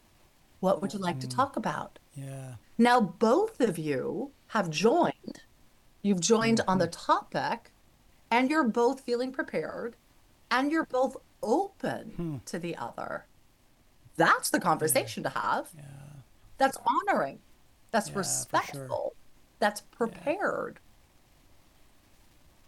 [0.60, 1.34] What would you like to mm.
[1.34, 1.98] talk about?
[2.14, 2.56] Yeah.
[2.76, 5.40] Now, both of you have joined.
[6.02, 7.12] You've joined on the mm-hmm.
[7.12, 7.70] topic,
[8.30, 9.96] and you're both feeling prepared,
[10.50, 12.36] and you're both open hmm.
[12.44, 13.24] to the other.
[14.16, 15.68] That's the conversation to have.
[15.74, 15.82] Yeah.
[16.58, 17.38] That's honoring.
[17.90, 18.32] That's Yeah, for sure.
[18.32, 19.14] respectful.
[19.60, 20.80] That's prepared.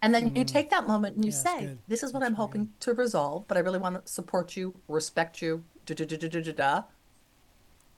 [0.01, 1.79] And then you take that moment and you Yeah, say, good.
[1.87, 5.41] This is what I'm hoping to resolve, but I really want to support you, respect
[5.41, 5.63] you.
[5.85, 6.83] Da, da, da, da, da, da, da.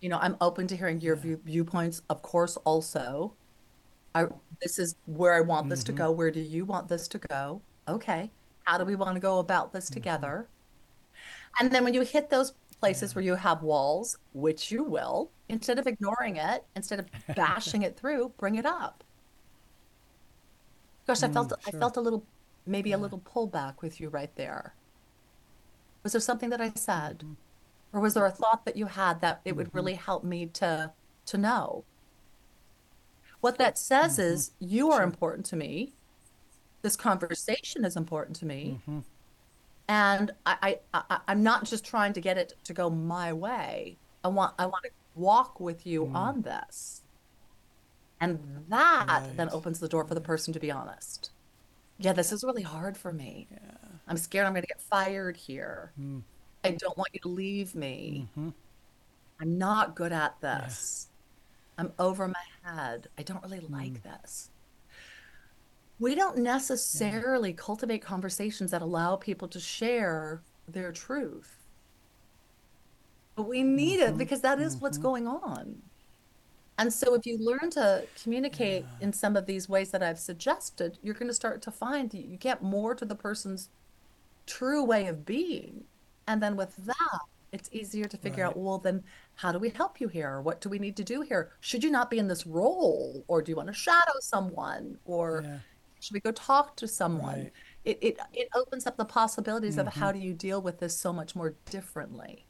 [0.01, 3.37] You know, I'm open to hearing your view, viewpoints, of course, also.
[4.15, 4.25] I,
[4.61, 5.97] this is where I want this to Mm-hmm.
[6.03, 6.11] go.
[6.11, 7.61] Where do you want this to go?
[7.87, 8.31] Okay.
[8.65, 9.93] How do we want to go about this Mm-hmm.
[9.93, 10.49] together?
[11.59, 15.79] And then when you hit those places where you have walls, which you will, instead
[15.79, 19.03] of ignoring it, instead of bashing it through, bring it up.
[21.07, 21.79] Gosh, I felt I Mm, sure.
[21.79, 22.27] felt a little
[22.65, 24.75] maybe a little pullback with you right there.
[26.03, 27.19] Was there something that I said?
[27.19, 27.33] Mm-hmm.
[27.93, 30.93] Or was there a thought that you had that it would really help me to
[31.25, 31.85] to know?
[33.41, 34.33] What that says Mm-hmm.
[34.33, 35.95] is you are important to me.
[36.81, 38.79] This conversation is important to me.
[38.87, 38.99] Mm-hmm.
[39.87, 43.99] And I, I, I I'm not just trying to get it to go my way.
[44.23, 46.15] I want I want to walk with you Mm.
[46.15, 47.02] on this.
[48.23, 51.31] And that then opens the door for the person to be honest.
[51.97, 53.47] Yeah, this is really hard for me.
[54.07, 55.91] I'm scared I'm going to get fired here.
[55.99, 56.21] Mm.
[56.63, 58.27] I don't want you to leave me.
[58.37, 58.49] Mm-hmm.
[59.41, 61.07] I'm not good at this.
[61.77, 63.07] I'm over my head.
[63.17, 64.03] I don't really like Mm.
[64.03, 64.49] this.
[65.99, 71.57] We don't necessarily cultivate conversations that allow people to share their truth.
[73.35, 74.15] But we need Mm-hmm.
[74.15, 75.81] it because that is what's going on.
[76.77, 80.97] And so if you learn to communicate in some of these ways that I've suggested,
[81.03, 83.69] you're going to start to find you get more to the person's
[84.47, 85.83] true way of being.
[86.27, 87.19] And then with that,
[87.51, 89.03] it's easier to figure out, well, then
[89.35, 90.41] how do we help you here?
[90.41, 91.51] What do we need to do here?
[91.59, 93.23] Should you not be in this role?
[93.27, 94.97] Or do you want to shadow someone?
[95.05, 95.59] Or Yeah.
[95.99, 97.35] Should we go talk to someone?
[97.35, 97.51] Right.
[97.85, 100.19] It, it, it opens up the possibilities of how mm-hmm.
[100.19, 102.45] do you deal with this so much more differently.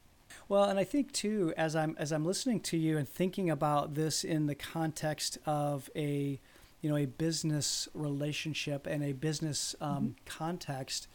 [0.53, 3.95] Well, and I think too, as I'm as I'm listening to you and thinking about
[3.95, 6.39] this in the context of a,
[6.79, 11.07] you know, a business relationship and a business um, context,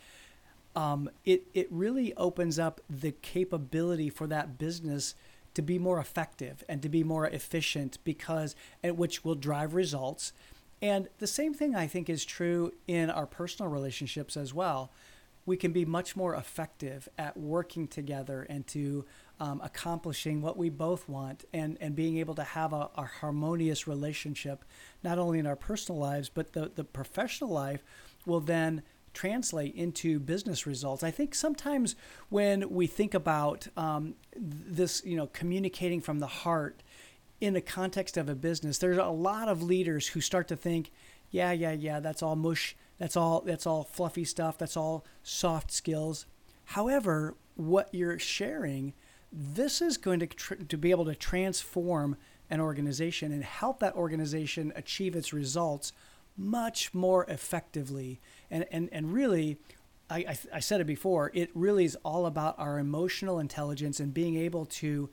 [0.74, 5.14] um, it it really opens up the capability for that business
[5.55, 10.33] to be more effective and to be more efficient because and which will drive results.
[10.83, 14.90] And the same thing I think is true in our personal relationships as well
[15.48, 19.07] we can be much more effective at working together and to
[19.40, 23.87] um, accomplishing what we both want and, and being able to have a, a, harmonious
[23.87, 24.64] relationship,
[25.03, 27.85] not only in our personal lives, but the, the professional life
[28.27, 28.83] will then
[29.14, 31.03] translate into business results.
[31.03, 31.94] I think sometimes
[32.29, 36.83] when we think about um, this, you know, communicating from the heart
[37.40, 40.90] in the context of a business, there's a lot of leaders who start to think,
[41.31, 44.59] yeah, yeah, yeah, that's all mush that's all that's all fluffy stuff.
[44.59, 46.27] That's all soft skills.
[46.64, 48.92] However, what you're sharing,
[49.33, 52.17] this is going to tr- to be able to transform
[52.51, 55.93] an organization and help that organization achieve its results
[56.37, 58.21] much more effectively.
[58.51, 59.59] And and and really,
[60.09, 61.31] I, I, I said it before.
[61.35, 65.11] It really is all about our emotional intelligence and being able to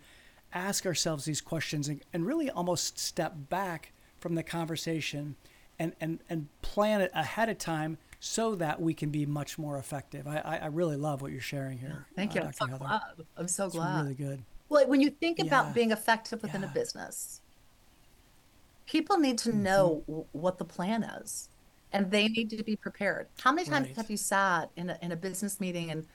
[0.53, 5.35] ask ourselves these questions and, and really almost step back from the conversation
[5.77, 9.77] and, and, and plan it ahead of time so that we can be much more
[9.77, 10.25] effective.
[10.27, 12.07] I, I really love what you're sharing here.
[12.15, 12.41] Thank you.
[12.41, 13.01] Uh, I'm so glad.
[13.37, 14.01] I'm so it's glad.
[14.01, 14.43] really good.
[14.67, 15.73] Well, when you think about yeah.
[15.73, 16.71] being effective within yeah.
[16.71, 17.41] a business,
[18.87, 19.63] people need to mm-hmm.
[19.63, 21.49] know what the plan is
[21.93, 23.27] and they need to be prepared.
[23.41, 23.97] How many times right.
[23.97, 26.07] have you sat in a, in a business meeting and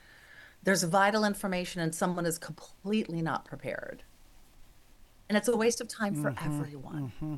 [0.64, 4.02] there's vital information and someone is completely not prepared?
[5.28, 6.60] And it's a waste of time for mm-hmm.
[6.60, 7.12] everyone.
[7.16, 7.36] Mm-hmm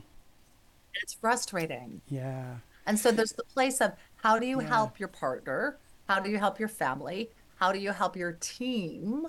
[1.01, 2.01] it's frustrating.
[2.09, 2.57] Yeah.
[2.87, 4.69] And so there's the place of how do you yeah.
[4.69, 5.79] help your partner?
[6.09, 7.31] How do you help your family?
[7.57, 9.27] How do you help your team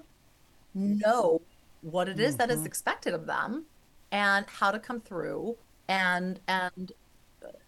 [0.73, 1.41] know
[1.81, 2.37] what it is mm-hmm.
[2.37, 2.65] that is mm-hmm.
[2.65, 3.65] expected of them
[4.11, 5.55] and how to come through
[5.87, 6.91] and and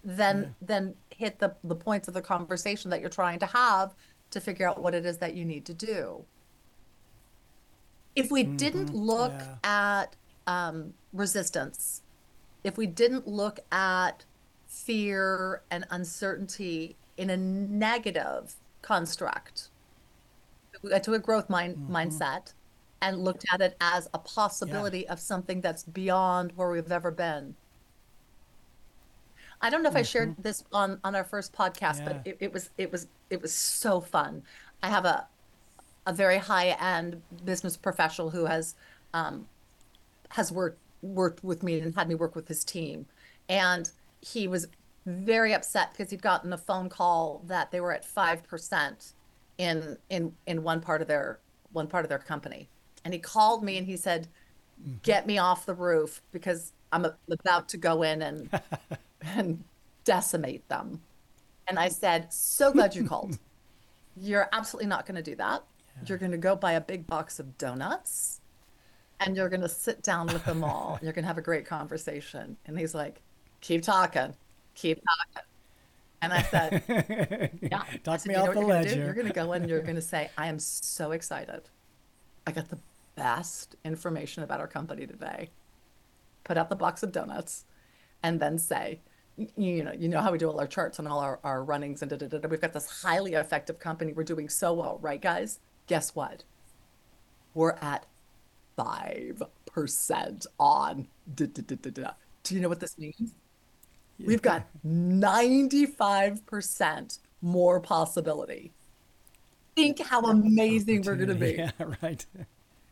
[0.03, 0.49] then yeah.
[0.61, 3.93] then hit the the points of the conversation that you're trying to have
[4.31, 6.23] to figure out what it is that you need to do.
[8.15, 8.55] If we mm-hmm.
[8.55, 10.01] didn't look yeah.
[10.01, 10.15] at
[10.47, 12.01] um, resistance
[12.65, 14.25] if we didn't look at
[14.67, 19.69] fear and uncertainty in a negative construct
[21.01, 21.95] to a growth mind, mm-hmm.
[21.95, 22.53] mindset
[23.01, 25.13] and looked at it as a possibility yeah.
[25.13, 27.55] of something that's beyond where we've ever been
[29.61, 29.99] i don't know if mm-hmm.
[29.99, 30.41] i shared mm-hmm.
[30.41, 32.05] this on on our first podcast yeah.
[32.05, 34.43] but it, it was it was it was so fun
[34.83, 35.27] i have a
[36.05, 38.75] a very high end business professional who has
[39.13, 39.47] um,
[40.29, 43.05] has worked worked with me and had me work with his team.
[43.47, 43.89] And
[44.21, 44.67] he was
[45.05, 49.13] very upset because he'd gotten a phone call that they were at 5%
[49.57, 51.39] in in in one part of their
[51.71, 52.67] one part of their company.
[53.03, 54.27] And he called me and he said,
[54.81, 54.97] mm-hmm.
[55.03, 58.49] "Get me off the roof because I'm about to go in and
[59.21, 59.63] and
[60.03, 61.01] decimate them."
[61.67, 63.37] And I said, "So glad you called.
[64.17, 65.63] You're absolutely not going to do that.
[65.97, 66.03] Yeah.
[66.07, 68.39] You're going to go buy a big box of donuts
[69.19, 70.99] and you're going to sit down with them all.
[71.03, 72.57] you're going to have a great conversation.
[72.65, 73.21] And he's like,
[73.61, 74.33] keep talking,
[74.75, 75.49] keep talking.
[76.21, 77.83] And I said, yeah.
[78.03, 78.95] Talk said, me off the ledge.
[78.95, 81.61] You're going to go in and you're going to say, I am so excited.
[82.47, 82.79] I got the
[83.15, 85.49] best information about our company today.
[86.43, 87.65] Put out the box of donuts
[88.23, 89.01] and then say,
[89.37, 92.01] you know, you know how we do all our charts and all our, our runnings
[92.01, 92.47] and da, da, da, da.
[92.47, 94.13] we've got this highly effective company.
[94.13, 95.59] We're doing so well, right, guys?
[95.87, 96.43] Guess what?
[97.53, 98.05] We're at
[98.77, 101.07] 5% on.
[101.33, 102.11] Da, da, Da, da, da,
[102.43, 103.33] Do you know what this means?
[104.17, 104.27] Yeah.
[104.27, 108.73] We've got 95% more possibility.
[109.75, 111.53] Think how amazing we're going to be.
[111.57, 112.25] Yeah, right.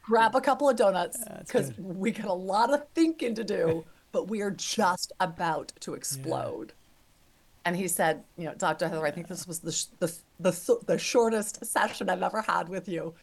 [0.01, 4.27] Grab a couple of donuts because we got a lot of thinking to do, but
[4.27, 6.69] we are just about to explode.
[6.69, 6.73] Yeah.
[7.65, 8.89] And he said, you know, Dr.
[8.89, 12.89] Heather, I think this was the, the, the, the shortest session I've ever had with
[12.89, 13.13] you.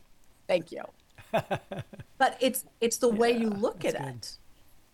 [0.48, 0.82] Thank you.
[2.18, 4.02] but it's it's the yeah, way you look at good.
[4.02, 4.38] it.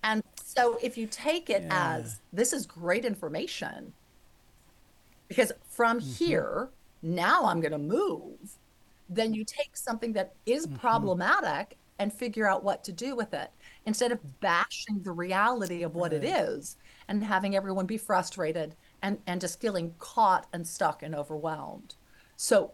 [0.03, 0.25] And
[0.57, 1.97] so if you take it yeah.
[1.97, 3.93] as this is great information,
[5.29, 6.25] because from mm-hmm.
[6.25, 6.69] here,
[7.03, 8.57] now I'm going to move,
[9.09, 10.77] then you take something that is mm-hmm.
[10.77, 13.51] problematic and figure out what to do with it
[13.87, 16.23] instead of bashing the reality of what right.
[16.23, 16.77] it is
[17.09, 21.95] and having everyone be frustrated and, and just feeling caught and stuck and overwhelmed.
[22.37, 22.73] So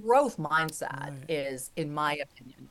[0.00, 1.24] growth mindset right.
[1.28, 2.68] is, in my opinion,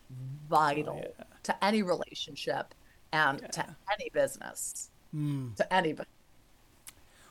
[0.50, 1.26] vital oh, yeah.
[1.44, 2.74] to any relationship
[3.12, 3.48] and yeah.
[3.48, 4.90] to any business.
[5.16, 5.56] Mm.
[5.56, 6.10] To anybody.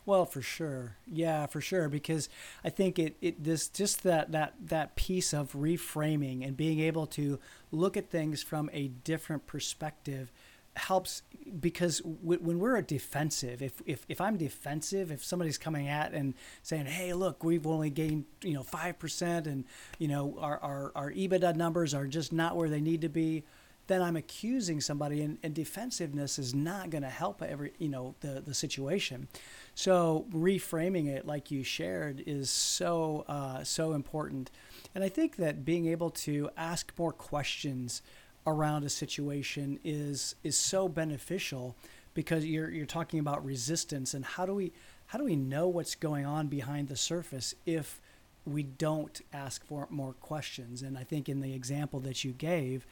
[0.08, 0.96] Well, for sure.
[1.06, 1.90] Yeah, for sure.
[1.90, 2.30] Because
[2.64, 7.06] I think it, it this just that that that piece of reframing and being able
[7.08, 7.38] to
[7.70, 10.32] look at things from a different perspective
[10.76, 11.22] helps
[11.60, 16.12] because w- when we're a defensive if, if if i'm defensive if somebody's coming at
[16.12, 19.64] and saying hey look we've only gained you know 5% and
[19.98, 23.42] you know our, our, our ebitda numbers are just not where they need to be
[23.88, 28.14] then I'm accusing somebody, and, and defensiveness is not going to help every you know
[28.20, 29.28] the the situation.
[29.74, 34.50] So reframing it, like you shared, is so uh, so important.
[34.94, 38.02] And I think that being able to ask more questions
[38.46, 41.74] around a situation is is so beneficial
[42.14, 44.72] because you're you're talking about resistance and how do we
[45.06, 48.00] how do we know what's going on behind the surface if
[48.44, 52.86] we don't ask for more questions and i think in the example that you gave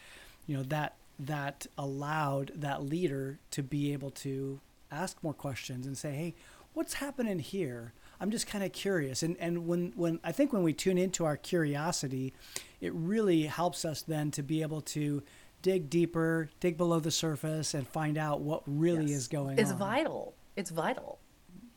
[0.47, 5.97] you know that that allowed that leader to be able to ask more questions and
[5.97, 6.35] say hey
[6.75, 10.63] what's happening here i'm just kind of curious and and when when i think when
[10.63, 12.33] we tune into our curiosity
[12.81, 15.23] it really helps us then to be able to
[15.63, 19.11] dig deeper dig below the surface and find out what really Yes.
[19.23, 20.35] is going It's on It's vital.
[20.55, 21.19] It's vital.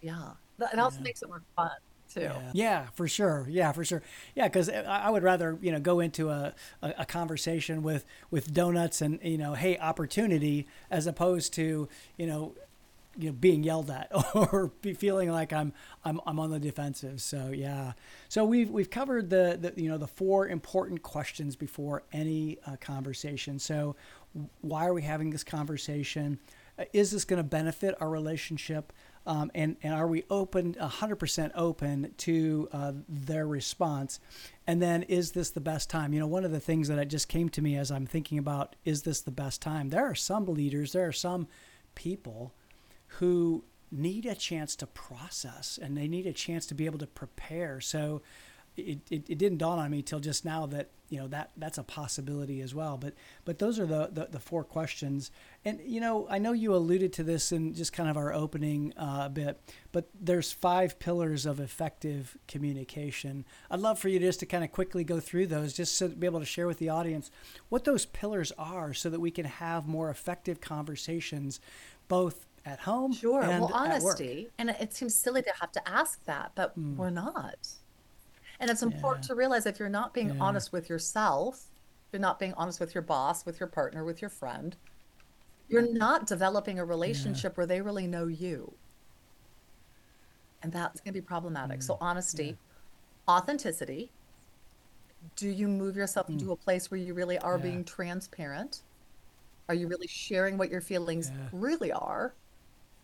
[0.02, 0.32] Yeah.
[0.60, 1.72] It also makes it more fun
[2.14, 2.22] too.
[2.22, 2.52] Yeah.
[2.54, 3.46] yeah, for sure.
[3.50, 4.02] Yeah, for sure.
[4.36, 8.06] Yeah, because I I would rather you know go into a, a, a conversation with
[8.32, 11.88] with donuts and you know hey opportunity as opposed to
[12.18, 12.56] you know
[13.18, 15.74] you know being yelled at or be feeling like I'm
[16.06, 17.22] I'm I'm on the defensive.
[17.22, 17.94] So yeah.
[18.30, 22.78] So we've we've covered the, the you know the four important questions before any uh,
[22.80, 23.60] conversation.
[23.60, 23.96] So
[24.62, 26.40] why are we having this conversation?
[26.78, 28.94] Uh, Is this going to benefit our relationship?
[29.30, 34.20] Um, and, and are we open, 100% open to uh, their response?
[34.66, 36.14] And then, is this the best time?
[36.14, 38.76] You know, one of the things that just came to me as I'm thinking about,
[38.86, 39.90] is this the best time?
[39.90, 41.48] There are some leaders, there are some
[41.94, 42.56] people
[43.20, 47.08] who need a chance to process and they need a chance to be able to
[47.08, 47.80] prepare.
[47.80, 48.24] So
[48.80, 51.78] it, it, it didn't dawn on me till just now that you know that that's
[51.80, 52.96] a possibility as well.
[52.98, 53.14] But
[53.44, 55.32] but those are the, the, the four questions.
[55.66, 58.94] And you know I know you alluded to this in just kind of our opening
[58.96, 59.60] uh, bit,
[59.92, 63.46] but there's five pillars of effective communication.
[63.72, 66.28] I'd love for you just to kind of quickly go through those, just to be
[66.28, 67.32] able to share with the audience
[67.70, 71.60] what those pillars are, so that we can have more effective conversations,
[72.08, 73.42] both at home Sure.
[73.42, 74.16] and well, at work.
[74.20, 76.98] honesty, and it seems silly to have to ask that, but Hmm.
[76.98, 77.68] we're not.
[78.60, 79.26] And it's important Yeah.
[79.26, 80.34] to realize if you're not being Yeah.
[80.40, 81.72] honest with yourself,
[82.12, 84.78] you're not being honest with your boss, with your partner, with your friend,
[85.70, 88.80] you're not developing a relationship where they really know you.
[90.62, 91.82] And that's going to be problematic.
[91.82, 91.84] Hmm.
[91.84, 92.60] So, honesty,
[93.30, 94.16] authenticity.
[95.36, 96.40] Do you move yourself Hmm.
[96.40, 97.60] into a place where you really are Yeah.
[97.60, 98.84] being transparent?
[99.70, 101.52] Are you really sharing what your feelings Yeah.
[101.52, 102.38] really are?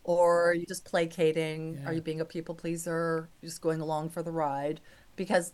[0.03, 1.79] Or are you just placating?
[1.85, 3.33] Are you being a people pleaser?
[3.41, 4.81] You're Just going along for the ride?
[5.15, 5.53] Because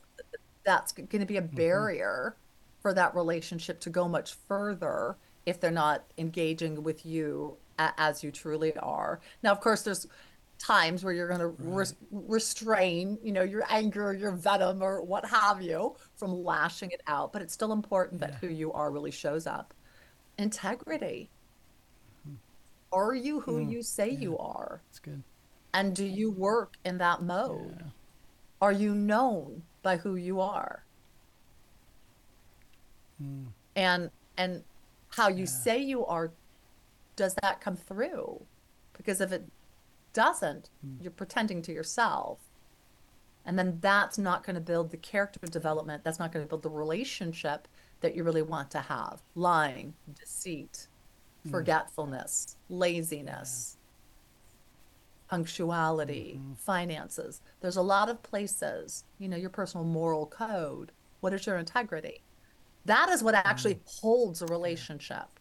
[0.64, 1.55] that's going to be a Mm-hmm.
[1.55, 2.36] barrier
[2.82, 8.24] for that relationship to go much further if they're not engaging with you a- as
[8.24, 9.20] you truly are.
[9.43, 10.07] Now, of course, there's
[10.59, 15.26] times where you're going to res- restrain, you know, your anger, your venom, or what
[15.26, 17.34] have you from lashing it out.
[17.34, 19.74] But it's still important that who you are really shows up.
[20.38, 21.30] Integrity.
[22.91, 24.20] Are you who Mm, you say yeah.
[24.20, 24.82] you are?
[24.89, 25.24] That's good.
[25.74, 27.78] And do you work in that mode?
[27.80, 27.88] Yeah.
[28.62, 30.86] Are you known by who you are?
[33.22, 34.66] Mm, And and
[35.09, 35.45] how you Yeah.
[35.45, 36.34] say you are,
[37.16, 38.47] does that come through?
[38.93, 39.51] Because if it
[40.14, 41.01] doesn't, Mm.
[41.01, 42.39] you're pretending to yourself.
[43.45, 46.03] And then that's not going to build the character development.
[46.03, 47.68] That's not going to build the relationship
[48.01, 49.24] that you really want to have.
[49.36, 50.88] Lying, deceit,
[51.45, 51.51] Mm.
[51.51, 53.78] forgetfulness, laziness,
[55.32, 56.53] punctuality, Mm-hmm.
[56.55, 57.41] finances.
[57.61, 60.91] There's a lot of places, you know, your personal moral code.
[61.21, 62.21] What is your integrity?
[62.86, 64.01] That is what actually Mm.
[64.01, 65.39] holds a relationship.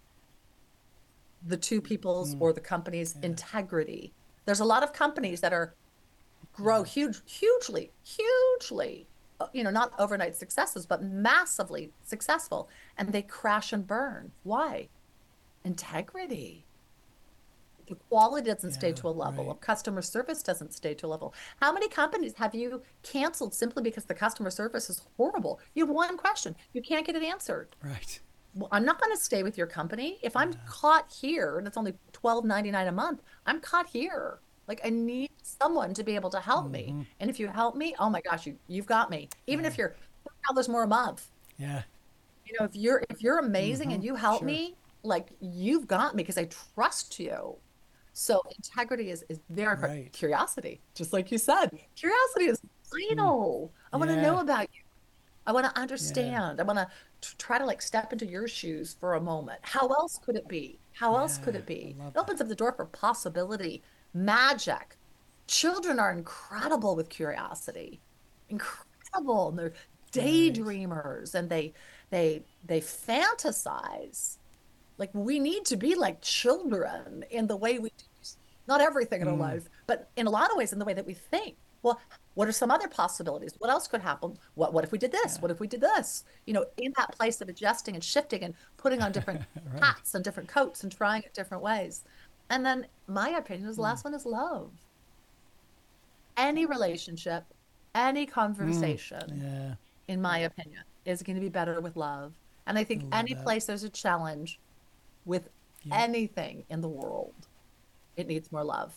[1.44, 2.40] The two people's Mm.
[2.40, 4.12] or the company's integrity.
[4.44, 5.74] There's a lot of companies that are
[6.52, 9.08] grow huge, hugely, hugely,
[9.40, 14.30] uh, you know, not overnight successes, but massively successful, and they crash and burn.
[14.44, 14.88] Why?
[15.64, 16.64] Integrity.
[17.90, 19.44] The quality doesn't stay to a level.
[19.46, 19.50] right.
[19.50, 21.34] Of customer service doesn't stay to a level.
[21.60, 25.60] How many companies have you canceled simply because the customer service is horrible?
[25.74, 27.74] You have one question, you can't get it answered.
[27.82, 28.20] Right.
[28.54, 30.18] Well, I'm not going to stay with your company.
[30.22, 34.38] If I'm caught here and it's only $12.99 a month, I'm caught here.
[34.68, 36.90] Like I need someone to be able to help me.
[36.90, 37.02] Mm-hmm.
[37.18, 39.28] And if you help me, oh my gosh, you you've got me.
[39.48, 39.96] Even if you're
[40.52, 41.26] $4 more a month.
[41.58, 41.82] Yeah.
[42.46, 44.46] You know, if you're if you're amazing and you help Sure.
[44.46, 47.56] me, like you've got me because I trust you.
[48.12, 49.98] So integrity is, is very important.
[50.04, 50.12] Right.
[50.12, 52.60] Curiosity, just like you said, curiosity is
[52.92, 53.74] vital.
[53.92, 54.80] I want to know about you.
[55.46, 55.82] I want to Yeah.
[55.82, 56.60] understand.
[56.60, 59.60] I want to try to like step into your shoes for a moment.
[59.62, 60.80] How else could it be?
[60.94, 61.98] How else could it be?
[62.14, 63.84] It opens up the door for possibility,
[64.14, 64.98] magic.
[65.48, 68.02] Children are incredible with curiosity.
[68.48, 69.48] Incredible.
[69.50, 69.74] And they're
[70.12, 71.74] daydreamers and they
[72.10, 74.38] they they fantasize.
[75.00, 78.04] Like we need to be like children in the way we do
[78.68, 79.40] not everything in our Mm.
[79.40, 81.56] life, but in a lot of ways in the way that we think.
[81.82, 81.98] Well,
[82.34, 83.52] what are some other possibilities?
[83.58, 84.38] What else could happen?
[84.54, 85.34] What what if we did this?
[85.36, 85.40] Yeah.
[85.40, 86.24] What if we did this?
[86.46, 89.40] You know, in that place of adjusting and shifting and putting on different
[89.72, 89.82] Right.
[89.82, 92.04] hats and different coats and trying it different ways.
[92.50, 93.86] And then my opinion is the Mm.
[93.86, 94.70] last one is love.
[96.36, 97.44] Any relationship,
[97.94, 99.74] any conversation, Yeah.
[100.12, 102.34] in my opinion, is going to be better with love.
[102.66, 103.42] And I think any that.
[103.42, 104.60] place there's a challenge
[105.24, 105.48] with
[105.82, 106.02] Yeah.
[106.02, 107.48] anything in the world,
[108.16, 108.94] it needs more love.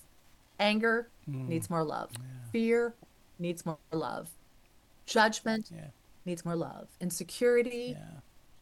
[0.60, 1.48] Anger Mm.
[1.48, 2.12] needs more love.
[2.14, 2.50] Yeah.
[2.52, 2.96] Fear
[3.40, 4.36] needs more love.
[5.06, 5.90] Judgment Yeah.
[6.26, 6.90] needs more love.
[7.00, 7.98] Insecurity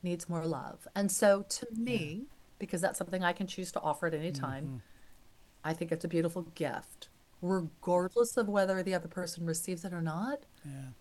[0.04, 0.88] needs more love.
[0.96, 2.26] And so to me,
[2.60, 4.78] because that's something I can choose to offer at any time, Mm-hmm.
[5.64, 7.10] I think it's a beautiful gift.
[7.42, 10.46] Regardless of whether the other person receives it or not.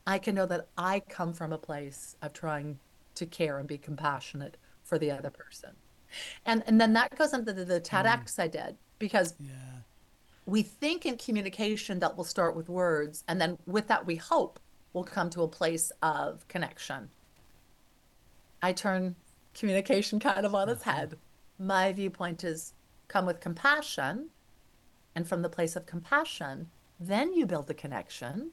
[0.06, 2.80] I can know that I come from a place of trying
[3.14, 5.76] to care and be compassionate for the other person.
[6.46, 8.42] And and then that goes into the, the TEDx hmm.
[8.42, 9.50] I did because Yeah.
[10.46, 14.60] we think in communication that we'll start with words, and then with that we hope
[14.92, 17.10] we'll come to a place of connection.
[18.62, 19.16] I turn
[19.54, 20.92] communication kind of on its uh-huh.
[20.92, 21.18] head.
[21.58, 22.74] My viewpoint is
[23.08, 24.30] come with compassion,
[25.14, 28.52] and from the place of compassion, then you build the connection,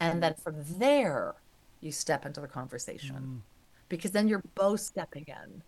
[0.00, 1.36] and then from there
[1.80, 3.36] you step into the conversation hmm.
[3.88, 5.62] because then you're both stepping in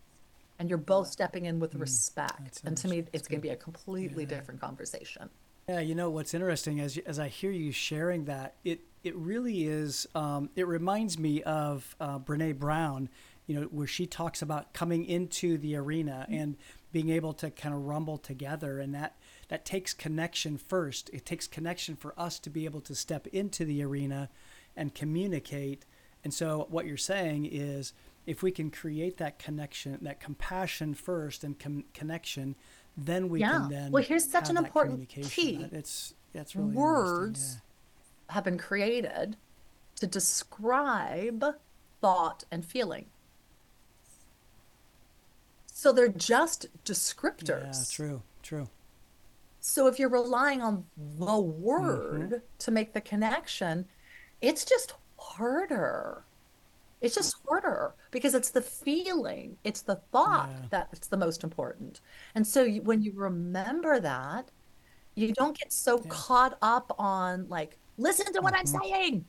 [0.58, 3.50] and you're both stepping in with respect That's and to me it's going to be
[3.50, 4.28] a completely Yeah.
[4.30, 5.30] different conversation
[5.68, 9.64] Yeah, you know what's interesting as as I hear you sharing that, it it really
[9.64, 10.08] is.
[10.14, 13.08] Um, it reminds me of uh, Brene Brown,
[13.46, 16.56] you know, where she talks about coming into the arena and
[16.90, 19.16] being able to kind of rumble together, and that
[19.48, 21.10] that takes connection first.
[21.12, 24.30] It takes connection for us to be able to step into the arena
[24.74, 25.84] and communicate.
[26.24, 27.92] And so, what you're saying is,
[28.28, 32.54] if we can create that connection, that compassion first, and com- connection,
[32.96, 33.52] then we Yeah.
[33.52, 35.66] can then Well, here's such an important key.
[35.72, 37.62] It's that's really words interesting,
[38.28, 39.38] have been created
[39.96, 41.42] to describe
[42.00, 43.06] thought and feeling
[45.78, 48.68] so they're just descriptors yeah, true, true.
[49.60, 52.36] So if you're relying on the word mm-hmm.
[52.58, 53.86] to make the connection,
[54.40, 56.24] it's just harder.
[57.00, 60.84] It's just harder because it's the feeling, it's the thought Yeah.
[60.90, 62.00] that's the most important.
[62.34, 64.50] And so you, when you remember that,
[65.14, 68.82] you don't get so caught up on like, listen to what I'm mm-hmm.
[68.82, 69.24] saying.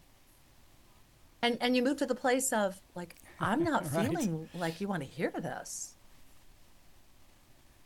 [1.41, 4.07] And and you move to the place of like, I'm not Right.
[4.07, 5.95] feeling like you want to hear this.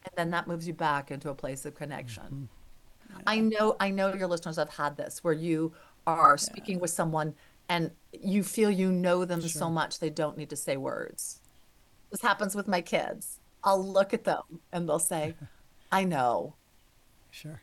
[0.05, 2.49] And then that moves you back into a place of connection.
[3.11, 3.21] Mm-hmm.
[3.27, 5.73] I know I know your listeners have had this where you
[6.07, 7.33] are speaking with someone
[7.69, 11.39] and you feel you know them so much they don't need to say words.
[12.11, 13.39] This happens with my kids.
[13.63, 15.35] I'll look at them and they'll say,
[15.91, 16.55] I know.
[17.31, 17.61] Sure.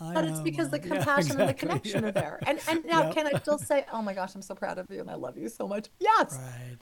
[0.00, 0.88] I But it's because the Mom.
[0.88, 2.08] Yeah, compassion and the connection yeah.
[2.08, 2.38] are there.
[2.46, 3.14] And and now Yep.
[3.14, 5.36] can I still say, Oh my gosh, I'm so proud of you and I love
[5.36, 5.88] you so much?
[6.00, 6.38] Yes.
[6.40, 6.78] Right.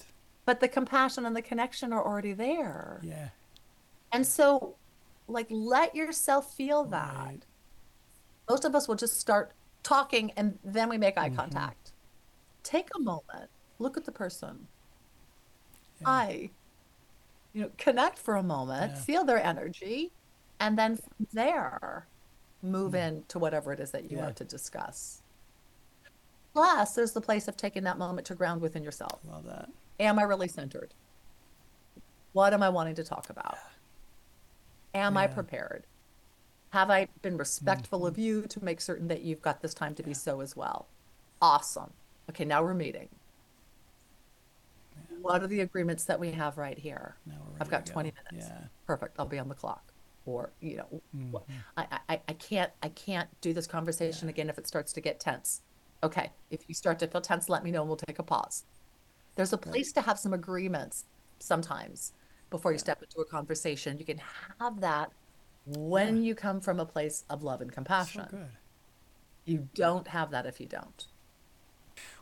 [0.46, 3.00] But the compassion and the connection are already there.
[3.02, 3.30] Yeah.
[4.12, 4.76] And so
[5.28, 7.14] like let yourself feel that.
[7.16, 7.46] Right.
[8.48, 9.52] most of us will just start
[9.82, 11.36] talking and then we make eye Mm-hmm.
[11.36, 11.92] contact.
[12.62, 14.66] Take a moment, look at the person.
[16.00, 16.08] Yeah.
[16.08, 16.50] I,
[17.52, 19.00] you know, connect for a moment, Yeah.
[19.00, 20.12] feel their energy,
[20.60, 22.06] and then from there,
[22.62, 24.20] move into whatever it is that you Mm.
[24.20, 24.26] Yeah.
[24.28, 25.22] are to discuss.
[26.52, 29.20] Plus, there's the place of taking that moment to ground within yourself.
[29.24, 29.68] Love that.
[30.00, 30.92] Am I really centered?
[32.32, 33.56] What am I wanting to talk about?
[34.94, 35.86] Am I prepared?
[36.70, 40.02] Have I been respectful of you to make certain that you've got this time to
[40.02, 40.88] be so as well?
[41.40, 41.92] Awesome.
[42.30, 43.08] Okay, now we're meeting.
[45.08, 47.16] What are the agreements that we have right here?
[47.60, 48.48] I've got to 20 minutes.
[48.48, 48.68] Yeah.
[48.86, 49.16] Perfect.
[49.18, 49.92] I'll be on the clock.
[50.24, 51.58] Or, you know, Mm-hmm.
[51.76, 55.18] I, I, I can't I can't do this conversation again if it starts to get
[55.20, 55.62] tense.
[56.02, 58.64] Okay, if you start to feel tense, let me know and we'll take a pause.
[59.36, 61.06] There's a place to have some agreements
[61.40, 62.12] sometimes
[62.50, 63.98] before you step into a conversation.
[63.98, 64.20] You can
[64.60, 65.12] have that
[65.66, 68.26] when you come from a place of love and So compassion.
[68.30, 68.46] good.
[69.44, 71.06] You don't have that if you don't.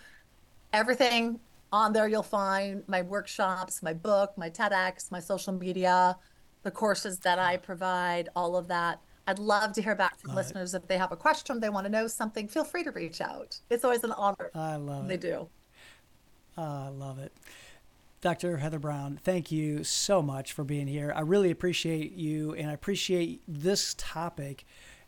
[0.74, 1.40] Everything
[1.74, 6.18] on there you'll find my workshops, my book, my TEDx, my social media,
[6.64, 9.00] the courses that I provide, all of that.
[9.28, 11.92] I'd love to hear back from listeners if they have a question, they want to
[11.92, 13.60] know something, feel free to reach out.
[13.70, 14.52] It's always an honor.
[14.54, 15.22] I love they it.
[15.22, 15.50] They do.
[16.58, 17.32] I love it.
[18.22, 18.58] Dr.
[18.58, 21.12] Heather Browne, thank you so much for being here.
[21.16, 24.66] I really appreciate you, and I appreciate this topic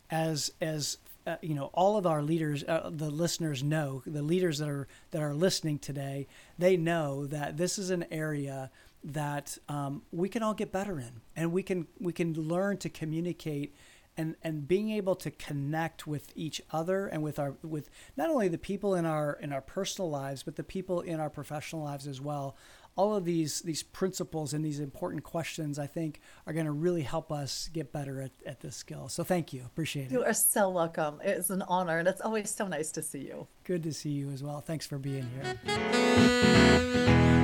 [0.10, 4.58] as as uh, you know all of our leaders uh, the listeners know the leaders
[4.58, 6.28] that are that are listening today
[6.60, 8.70] they know that this is an area
[9.04, 12.90] that um, we can all get better in and we can we can learn to
[12.90, 13.74] communicate
[14.18, 18.48] and and being able to connect with each other and with our with not only
[18.48, 22.08] the people in our in our personal lives but the people in our professional lives
[22.08, 22.56] as well.
[22.96, 27.02] All of these these principles and these important questions i think are going to really
[27.02, 29.10] help us get better at, at this skill.
[29.10, 29.64] So thank you.
[29.66, 30.12] Appreciate it.
[30.12, 31.20] you are so welcome.
[31.24, 33.48] It's an honor and it's always so nice to see you.
[33.64, 34.62] Good to see you as well.
[34.62, 35.60] Thanks for being here